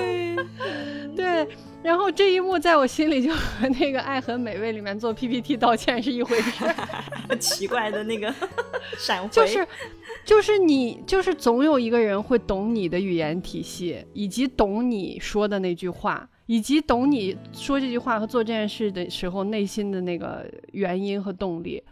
[1.16, 1.48] 对。
[1.84, 6.66] 然后这一幕在我心里就和那个《爱很美味》里面做 PPT 道歉是一回事，
[7.40, 8.34] 奇怪的那个
[8.98, 9.68] 闪回，就是，
[10.26, 21.84] 就是你，就是总有一个人会懂你的语言体系，以及懂你说的那句话，以及懂你说这句话和做这件事的时候内心的那个原因和动力。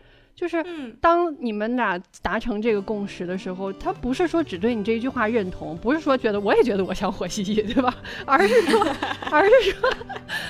[0.42, 0.66] 就是
[1.00, 7.94] 当你们俩达成这个共识的时候，他不是说只对你这一句话认同，不是说觉得我也觉得我像火蜥蜴，对吧？
[8.26, 8.84] 而是说，
[9.30, 9.89] 而是说，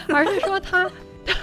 [0.16, 0.90] 而是说他，
[1.26, 1.36] 他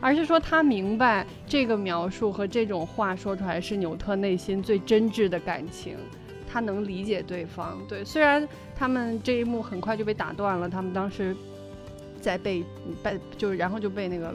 [0.00, 5.98] 而是说他明白这个描述和这种话说出来是纽特内心最真挚的感情，
[6.50, 7.78] 他能理解对方。
[7.86, 11.36] 对，虽然他们这一幕很快就被打断了，他们当时。
[12.20, 12.64] 在被
[13.02, 14.34] 被就然后就被那个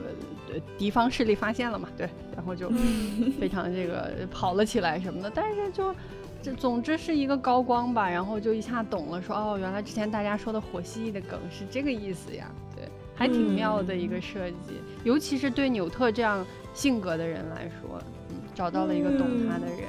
[0.78, 2.70] 敌方势力发现了嘛，对，然后就
[3.40, 5.94] 非常这个跑了起来什么的，但是就
[6.42, 19.80] 这总之是一个高光吧，然后就一下懂了，说哦，原来之前大家说的火蜥蜴的梗是这个意思呀，对，还挺妙的一个设计，尤其是对纽特这样性格的人来说，嗯，找到了一个懂他的人，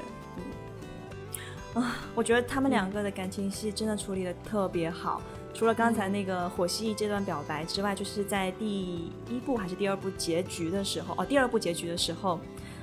[1.75, 5.21] 嗯，啊，我觉得他们两个的感情戏真的处理的特别好，
[5.57, 12.39] 除了刚才那个火蜥蜴这段表白之外，就是在第一部还是第二部结局的时候，哦，第二部结局的时候，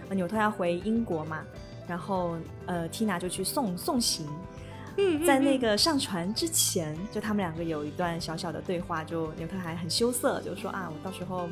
[0.10, 1.44] 纽特要回英国嘛。
[1.88, 4.26] 然后，呃，Tina 就去送送行。
[4.98, 11.48] 嗯，在那个上船之前，就他们两个有一段小小的对话，就纽特还很羞涩，就说啊，我到时候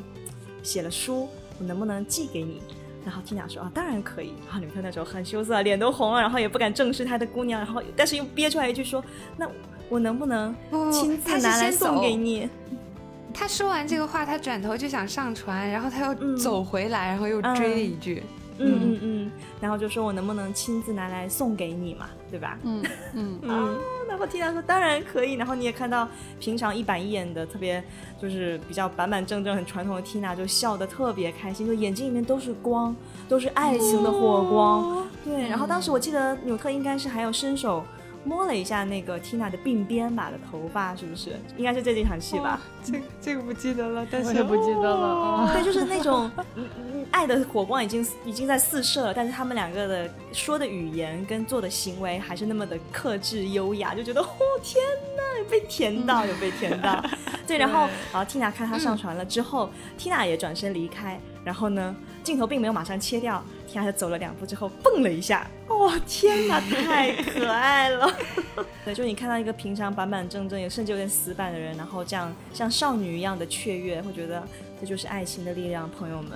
[0.63, 1.27] 写了书，
[1.59, 2.63] 我能不能寄给你？
[3.05, 4.33] 然后 Tina 说啊，当然可以。
[4.45, 9.03] 然后纽特那时候很羞涩，脸都红了，然后也不敢正视他的姑娘，然后但是又憋出来一句说，
[9.37, 9.47] 那
[9.91, 10.55] 我能不能
[10.89, 12.49] 亲自拿来送给你？
[13.33, 18.23] 他说完这个话，他转头就想上船，然后他又走回来，然后又追了一句。
[18.63, 22.57] 嗯嗯嗯，然后就说我能不能亲自拿来送给你嘛，对吧？
[22.63, 22.83] 嗯
[23.13, 23.77] 嗯嗯。
[24.07, 25.33] 然后 Tina 说当然可以。
[25.33, 26.07] 然后你也看到
[26.39, 27.83] 平常一板一眼的，特别
[28.21, 32.95] 就是比较板板正正、很传统的 Tina 就笑得特别开心，就眼睛里面都是光，
[33.27, 35.07] 都是爱情的火光。
[35.25, 35.49] 对。
[35.49, 37.83] 然后当时我记得纽特应该是还有伸手。
[38.23, 41.31] 摸了一下那个 Tina 的鬓边吧的头发，是不是？
[41.57, 42.61] 应该是这几场戏吧？
[42.83, 45.49] 这这个不记得了，但是也不记得了。
[45.53, 46.29] 对，就是那种
[47.11, 54.27] 爱的火光已经已经在四射了，但是他们两个的说的语言跟做的行为还是那么的克制优雅，就觉得哦
[54.63, 54.83] 天
[55.17, 57.03] 哪，有被甜到，有被甜到。
[57.47, 59.69] 对，然后啊，Tina 看他上船了之后
[59.99, 61.95] ，Tina 也转身离开，然后呢，
[62.31, 63.43] 镜头并没有马上切掉。
[63.73, 68.09] 他走了两步之后，蹦了一下，哇，天哪， 太可爱了！
[68.83, 74.43] 对，就你看到一个平常板板正正，也甚至有点死板的人，然后这样像少女一样的雀跃，会觉得
[74.79, 76.31] 这就是爱情的力量，朋友们。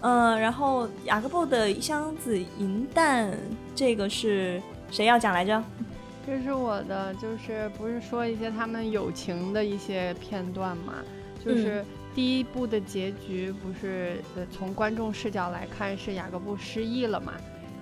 [0.00, 3.36] 嗯， 然后雅各布的一箱子银弹，
[3.74, 4.60] 这个是
[4.90, 5.62] 谁要讲来着？
[6.26, 10.94] 这是我的，就是不是说一些他们友情的一些片段嘛，
[11.44, 11.84] 就是。
[12.14, 17.32] 第一部的结局不是呃从观众视角来看是雅各布失忆了嘛？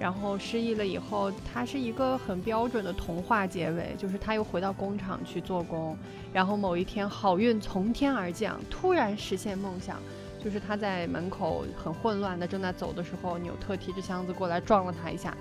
[0.00, 5.96] 然后失忆了以后，它是一个很标准的童话结尾，就是他又回到工厂去做工，
[6.32, 9.98] 然后某一天好运从天而降，突然实现梦想，
[10.42, 15.36] 就是他在门口很混乱的正在走的时候，纽特提着箱子过来撞了他一下，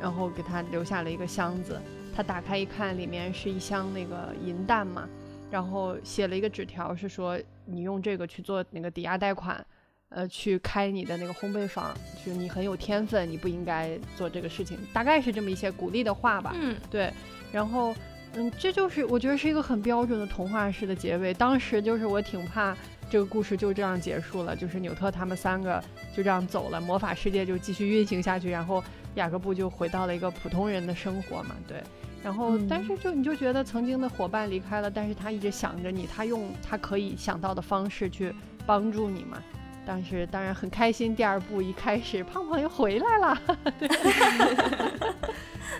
[0.00, 1.80] 然后给他留下了一个箱子，
[2.14, 5.08] 他打开一看，里面是一箱那个银弹嘛。
[5.48, 9.62] 然后写了一个纸条，是说你用这个去做那个抵押贷款，
[10.08, 11.94] 呃，去开你的那个烘焙坊，
[12.24, 16.54] 就是你很有天分，你不应该做这个事情，大概是这么一些鼓励的话吧。
[16.54, 17.12] 嗯，对。
[17.52, 17.94] 然后，
[18.34, 21.34] 嗯，这就是我觉得是一个很标准的童话式的结尾。
[21.34, 22.76] 当时就是我挺怕
[23.10, 25.82] 这个故事就这样结束了，就是纽特他们三个
[26.14, 28.82] 就这样走了，魔法世界就继续运行下去，然后
[29.14, 31.56] 雅各布就回到了一个普通人的生活嘛。
[31.66, 31.82] 对。
[32.26, 38.34] 然后，但是就你就觉得曾经的伙伴离开了，但是他一直想着你，他用他可以想到的方式去
[38.66, 39.40] 帮助你嘛。
[39.86, 41.14] 但是当然很开心。
[41.14, 43.40] 第二部一开始，胖胖又回来了，
[43.78, 43.88] 对，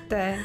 [0.09, 0.39] 对，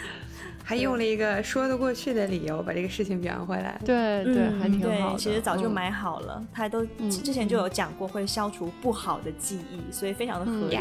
[0.64, 3.80] 还用了一个说得过去的理由把这个事情圆回来。
[3.86, 5.16] 对对，还挺好。
[5.16, 10.80] 其实早就买好了，他都之前就有讲过会消除不好的记忆，所以非常的合理。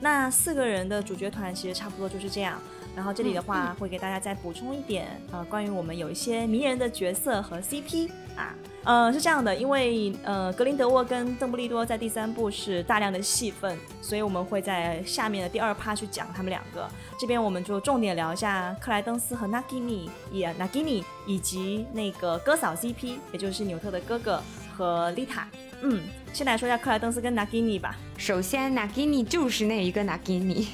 [0.00, 2.58] 那四个人的主角团其实差不多就是这样。
[2.96, 16.88] 然后这里的话会给大家再补充一点，呃，关于我们有一些迷人的角色和 CP 啊，呃，是这样的，因为呃，格林德沃跟邓布利多在第三部是大量的戏份，所以我们会在下面的第二趴去讲他们两个。
[17.18, 24.42] 这边我们就重点聊一下克莱登斯和 Nagini，也 Nagini 以及那个哥嫂 CP，也就是纽特的哥哥
[24.74, 25.46] 和丽塔。
[25.82, 26.00] 嗯，
[26.32, 27.94] 先来说一下克莱登斯跟 Nagini 吧。
[28.16, 30.66] 首先，Nagini 就是那一个 Nagini。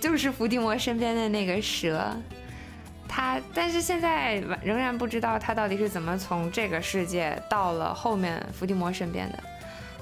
[0.00, 2.14] 就是伏地魔身边的那个蛇，
[3.08, 9.38] 他，但是现在仍然不知道他到底是怎么从这个世界到了后面伏地魔身边的。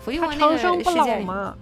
[0.04, 1.56] 伏地魔那个世界吗？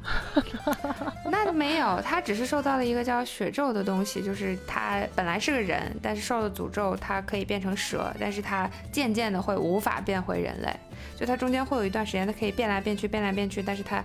[1.31, 10.69] 那没有，他只是受到了一个叫血咒的东西，就是他本来是个人，但是受了诅咒，他可以变成蛇，但是他渐渐的会无法变回人类，
[11.17, 14.05] 就他中间会有一段时间，他可以变来变去，变来变去，但是他。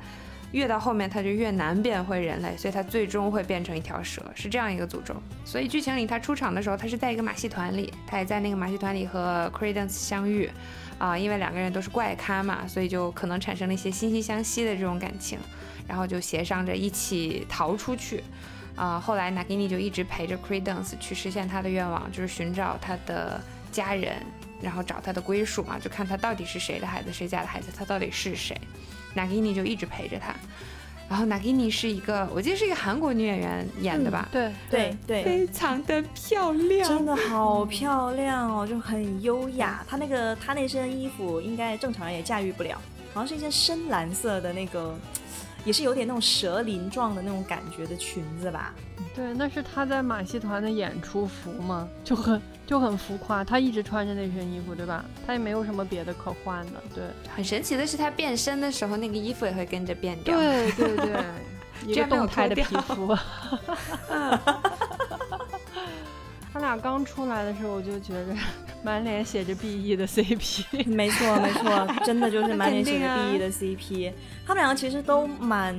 [0.51, 5.15] 越到后面，他就越难变回人类，所以他最终会变成一条蛇，是这样一个诅咒。
[5.45, 10.49] 所以剧情里他出场的时候，他是在一个马戏团里，他也在那个马戏团里和 Credence 相遇，
[10.97, 15.37] 啊，因为两个人都是怪咖嘛，所以就可能产生了一些惺惺相惜的这种感情，
[15.87, 18.23] 然后就协商着一起逃出去，
[18.75, 23.39] 啊，后来 Nagini 就一直陪着 Credence 去实现他的愿望，就是寻找他的
[23.71, 24.15] 家人，
[24.61, 28.59] 然后找他的归属嘛，就看他到底是谁的孩子，谁家的孩子，他到底是谁。
[29.15, 30.35] Nagini 就一直陪着他，
[31.09, 34.29] 然后 Nagini 是一个，我记得是一个韩国女演员演的吧？
[34.31, 39.83] 对对对，非常的漂亮，真的好漂亮哦，就很优雅。
[39.87, 42.79] 她那个她那身衣服应该正常人也驾驭不了，
[43.13, 44.95] 好像是一件深蓝色的那个，
[45.65, 48.73] 也是有点那种蛇鳞状的那种感觉的裙子吧？
[49.15, 51.87] 对，那是她在马戏团的演出服吗？
[52.03, 52.41] 就很。
[52.69, 55.03] 就很浮夸，他一直穿着那身衣服，对吧？
[55.25, 57.03] 他也没有什么别的可换的，对。
[57.35, 60.37] 很神奇的是，他变身的时候，那个衣服也会跟着变掉。
[60.37, 61.23] 对对对，
[61.91, 63.17] 一个动态的皮肤。
[66.51, 68.35] 他俩刚出来的时候，我就觉得
[68.83, 70.65] 满脸写着 B E 的 C P。
[70.89, 74.11] 没错没错，真的就是满脸写着 B E 的 C P。
[74.45, 75.77] 他们两个其实都蛮。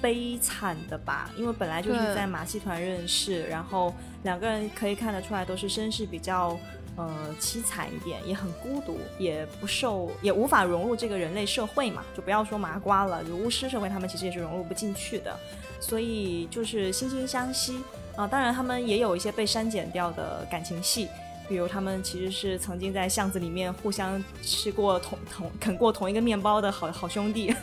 [0.00, 3.92] 悲惨的吧，因为本来就是在马戏团认识，然后
[4.22, 6.56] 两个人可以看得出来都是身世比较
[6.94, 15.36] 呃凄惨一点，也很孤独，也不受，也无法融入这个人类社会嘛，就不要说麻瓜了，就巫师社会他们其实也是融入不进去的，
[15.80, 17.80] 所以就是惺惺相惜
[18.18, 18.26] 啊。
[18.26, 21.08] 当然他们也有一些被删减掉的感情戏，
[21.48, 27.54] 比如他们其实是曾经在巷子里面互相吃过同同啃过同一个面包的好好兄弟。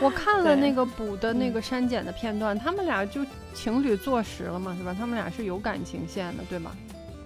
[0.00, 4.94] 我看了 那个补的那个删减的片段，他们俩就情侣坐实了嘛，是吧？
[4.98, 6.76] 他们俩是有感情线的，对吧？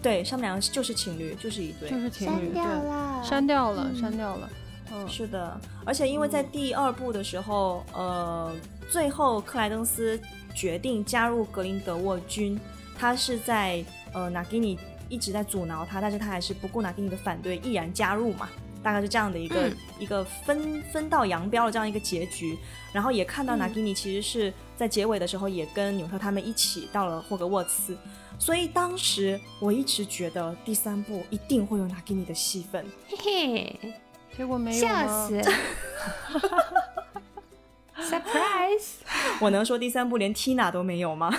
[0.01, 2.55] 对，他们两个就是情侣，就是一对，就是情侣。
[2.55, 4.49] 删掉了，删掉了，删掉了。
[4.93, 5.61] 嗯，是的。
[5.85, 8.53] 而且因为在第二部的时候，呃，
[8.91, 10.21] 最后克莱登斯
[10.55, 12.59] 决定加入格林德沃军，
[12.99, 14.79] 他是在呃纳吉尼
[15.09, 18.49] 一直在阻挠他，但是他还是不顾纳吉尼的反对，毅然加入嘛。
[18.83, 22.57] 大概是这样的一个一个分分道扬镳的这样一个结局，
[22.95, 27.95] 然后也看到纳吉尼其实是在结尾的时候也跟纽特他们一起到了霍格沃茨，
[28.39, 33.95] 所以当时我一直觉得第三部一定会有纳吉尼的戏份，嘿嘿，
[34.41, 35.39] 结果没有笑死，
[38.01, 38.93] surprise，
[39.39, 41.31] 我能说第三部连 Tina 都没有吗？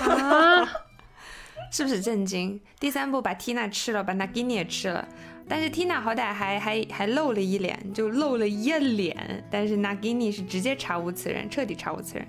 [0.00, 0.66] 啊，
[1.70, 2.58] 是不是震惊？
[2.80, 5.06] 第三部把 Tina 吃了，把 Nagini 也吃了。
[5.46, 9.44] 但是 Tina 好歹还还还露了一脸，就露了一脸。
[9.50, 12.26] 但是 Nagini 是直接查无此人，彻底查无此人，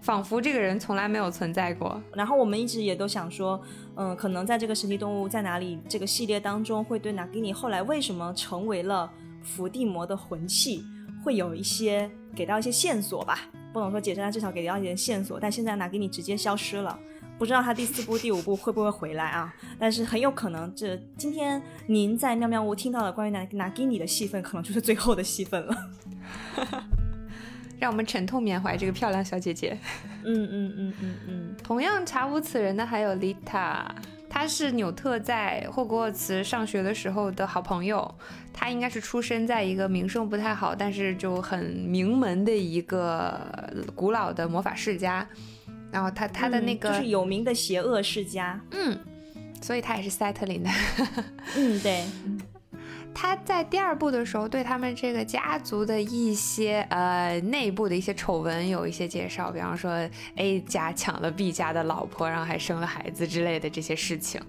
[0.00, 2.02] 仿佛这个人从来没有存在过。
[2.14, 3.62] 然后我们一直也都想说，
[4.00, 9.10] 嗯，可能在这个神奇动物在哪里这个系列当中，会对 Nagini 后来为什么成为了
[9.42, 10.84] 伏地魔的魂器，
[11.24, 13.40] 会有一些给到一些线索吧。
[13.72, 15.40] 不能说解释，但至少给到一点线索。
[15.40, 16.96] 但现在 Nagini 直接消失了。
[17.38, 19.52] 不知道他第四部、第五部会不会回来啊？
[19.80, 25.76] 但是很有可能，这今天您在妙妙屋听到的关于拿拿给你的戏份，可能就是最后的戏份了。
[27.78, 29.78] 让我们沉痛缅怀这个漂亮小姐姐。
[30.24, 31.56] 嗯嗯嗯嗯嗯。
[31.62, 33.94] 同样查无此人的还有丽塔，
[34.28, 38.14] 她是纽特在霍格沃茨上学的时候的好朋友。
[38.52, 43.40] 她应该是出生在一个名声不太好，但是就很名门的一个
[43.94, 45.26] 古老的魔法世家。
[45.92, 48.98] 然后她她的那个就是有名的邪恶世家，嗯，
[49.62, 50.70] 所以她也是赛特林的，
[51.56, 52.04] 嗯，对。
[53.20, 64.40] 他在第二部的时候对他们这个家族的一些呃内部的一些丑闻有一些介绍，比方说 A 家抢了 B 家的老婆，然后还生了孩子之类的这些事情，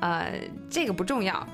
[0.00, 0.32] 呃，
[0.68, 1.46] 这个不重要。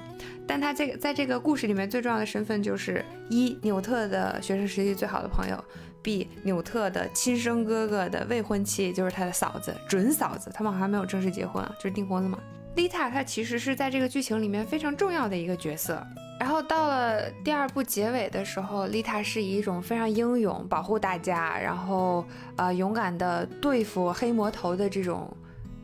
[0.46, 5.62] 但他这个在这个故事里面最重要的身份就是一纽特的学生时期最好的朋友。
[6.00, 10.50] B 纽特的亲生哥哥的未婚妻，就是他的嫂子，准嫂子。
[10.54, 12.38] 他们好像没有正式结婚啊，就是订婚了嘛。
[12.76, 16.05] 丽塔她其实是在这个剧情里面非常重要的一个角色。
[16.40, 22.24] 然后到了第二部结尾的时候，丽塔是以一种非常英勇、保护大家，然后
[22.56, 25.34] 呃勇敢的对付黑魔头的这种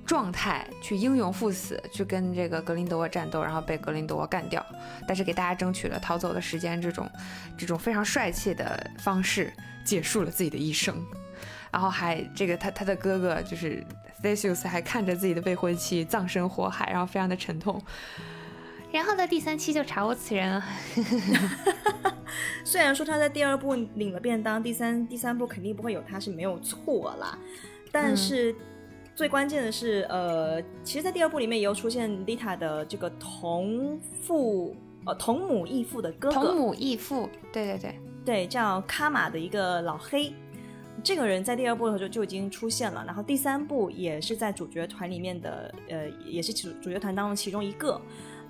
[0.05, 4.65] 状态，去英勇赴死，去跟这个格林德沃战斗，然后被格林德沃干掉，
[5.07, 7.09] 但是给大家争取了逃走的时间，这种
[7.57, 9.53] 这种非常帅气的方式。
[9.83, 10.95] 结束了自己的一生，
[11.71, 13.85] 然后还这个他他的哥哥就是
[14.23, 17.83] Theseus 还看着自己的未婚妻葬身火海，然后非常的沉痛。
[18.93, 20.65] 然后呢，第三期就查无此人了。
[22.65, 27.39] 虽然说他在第二部领了便当，第三第三部肯定不会有他是没有错啦，
[27.93, 28.55] 但是
[29.15, 34.75] 最关键的是，呃，其实，在第二部里面也有出现 Lita 的这个同父
[35.07, 38.01] 呃同母异父的哥哥，同母异父，对对对。
[38.25, 40.33] 对，叫卡玛的一个老黑，
[41.03, 48.01] 这个人在第二部的时候就就已经出现了，然后第三部也是在主角团里面的，呃，也是主主角团当中其中一个。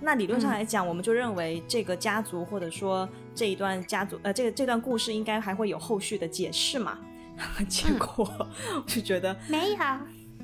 [0.00, 6.98] 那理论上来讲，我们就认为这个家族或者说这一段家族，呃，这个这段故事应该还会有后续的解释嘛？
[7.68, 9.76] 结果我就觉得没有，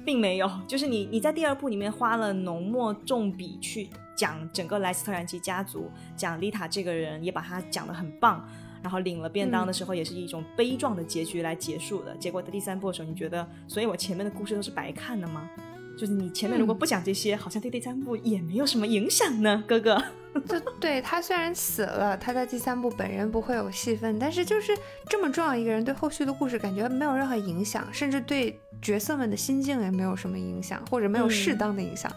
[0.05, 8.47] 并没有，就是你你在第二部里面花了浓墨重笔去讲整个莱斯特兰奇家族，讲丽塔这个人也把他讲得很棒。
[8.87, 12.17] 然后领了便当的时候也是一种悲壮的结局来结束的。
[12.19, 15.51] 结果在第三部的时候，你觉得，所以我前面的故事都是白看的吗？
[15.99, 20.01] 就是你前面如果不讲这些，好像对第三部也没有什么影响呢，哥哥。
[20.47, 24.73] 就对他虽然死了，他在第三部本人不会有戏份，但是就是
[25.09, 32.13] 这么重要一个人，对后续的故事感觉没有任何影响，甚至对角色们的心境也没有什么影响，或者没有适当的影响。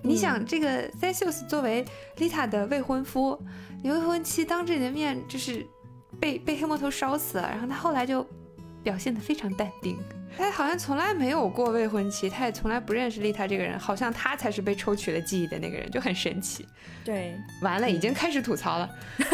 [0.00, 1.84] 你想，这个 Theseus 作为
[2.16, 3.38] 丽塔的未婚夫，
[3.82, 5.66] 你未婚妻当着你的面就是
[6.20, 8.26] 被被黑魔头烧死了，然后他后来就
[8.82, 9.98] 表现得非常淡定。
[10.36, 16.66] 他好像从来没有过未婚妻，他也从来不认识丽塔这个人，好像他才是被抽取了记忆的那个人，就很神奇。
[17.04, 18.88] 对，完了，已经开始吐槽了。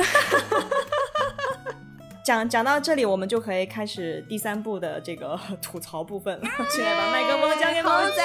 [2.25, 6.49] 讲讲到这里，我们就可以开始第三部的这个 吐槽部分了。
[6.71, 8.25] 现在把麦克风交给猫仔。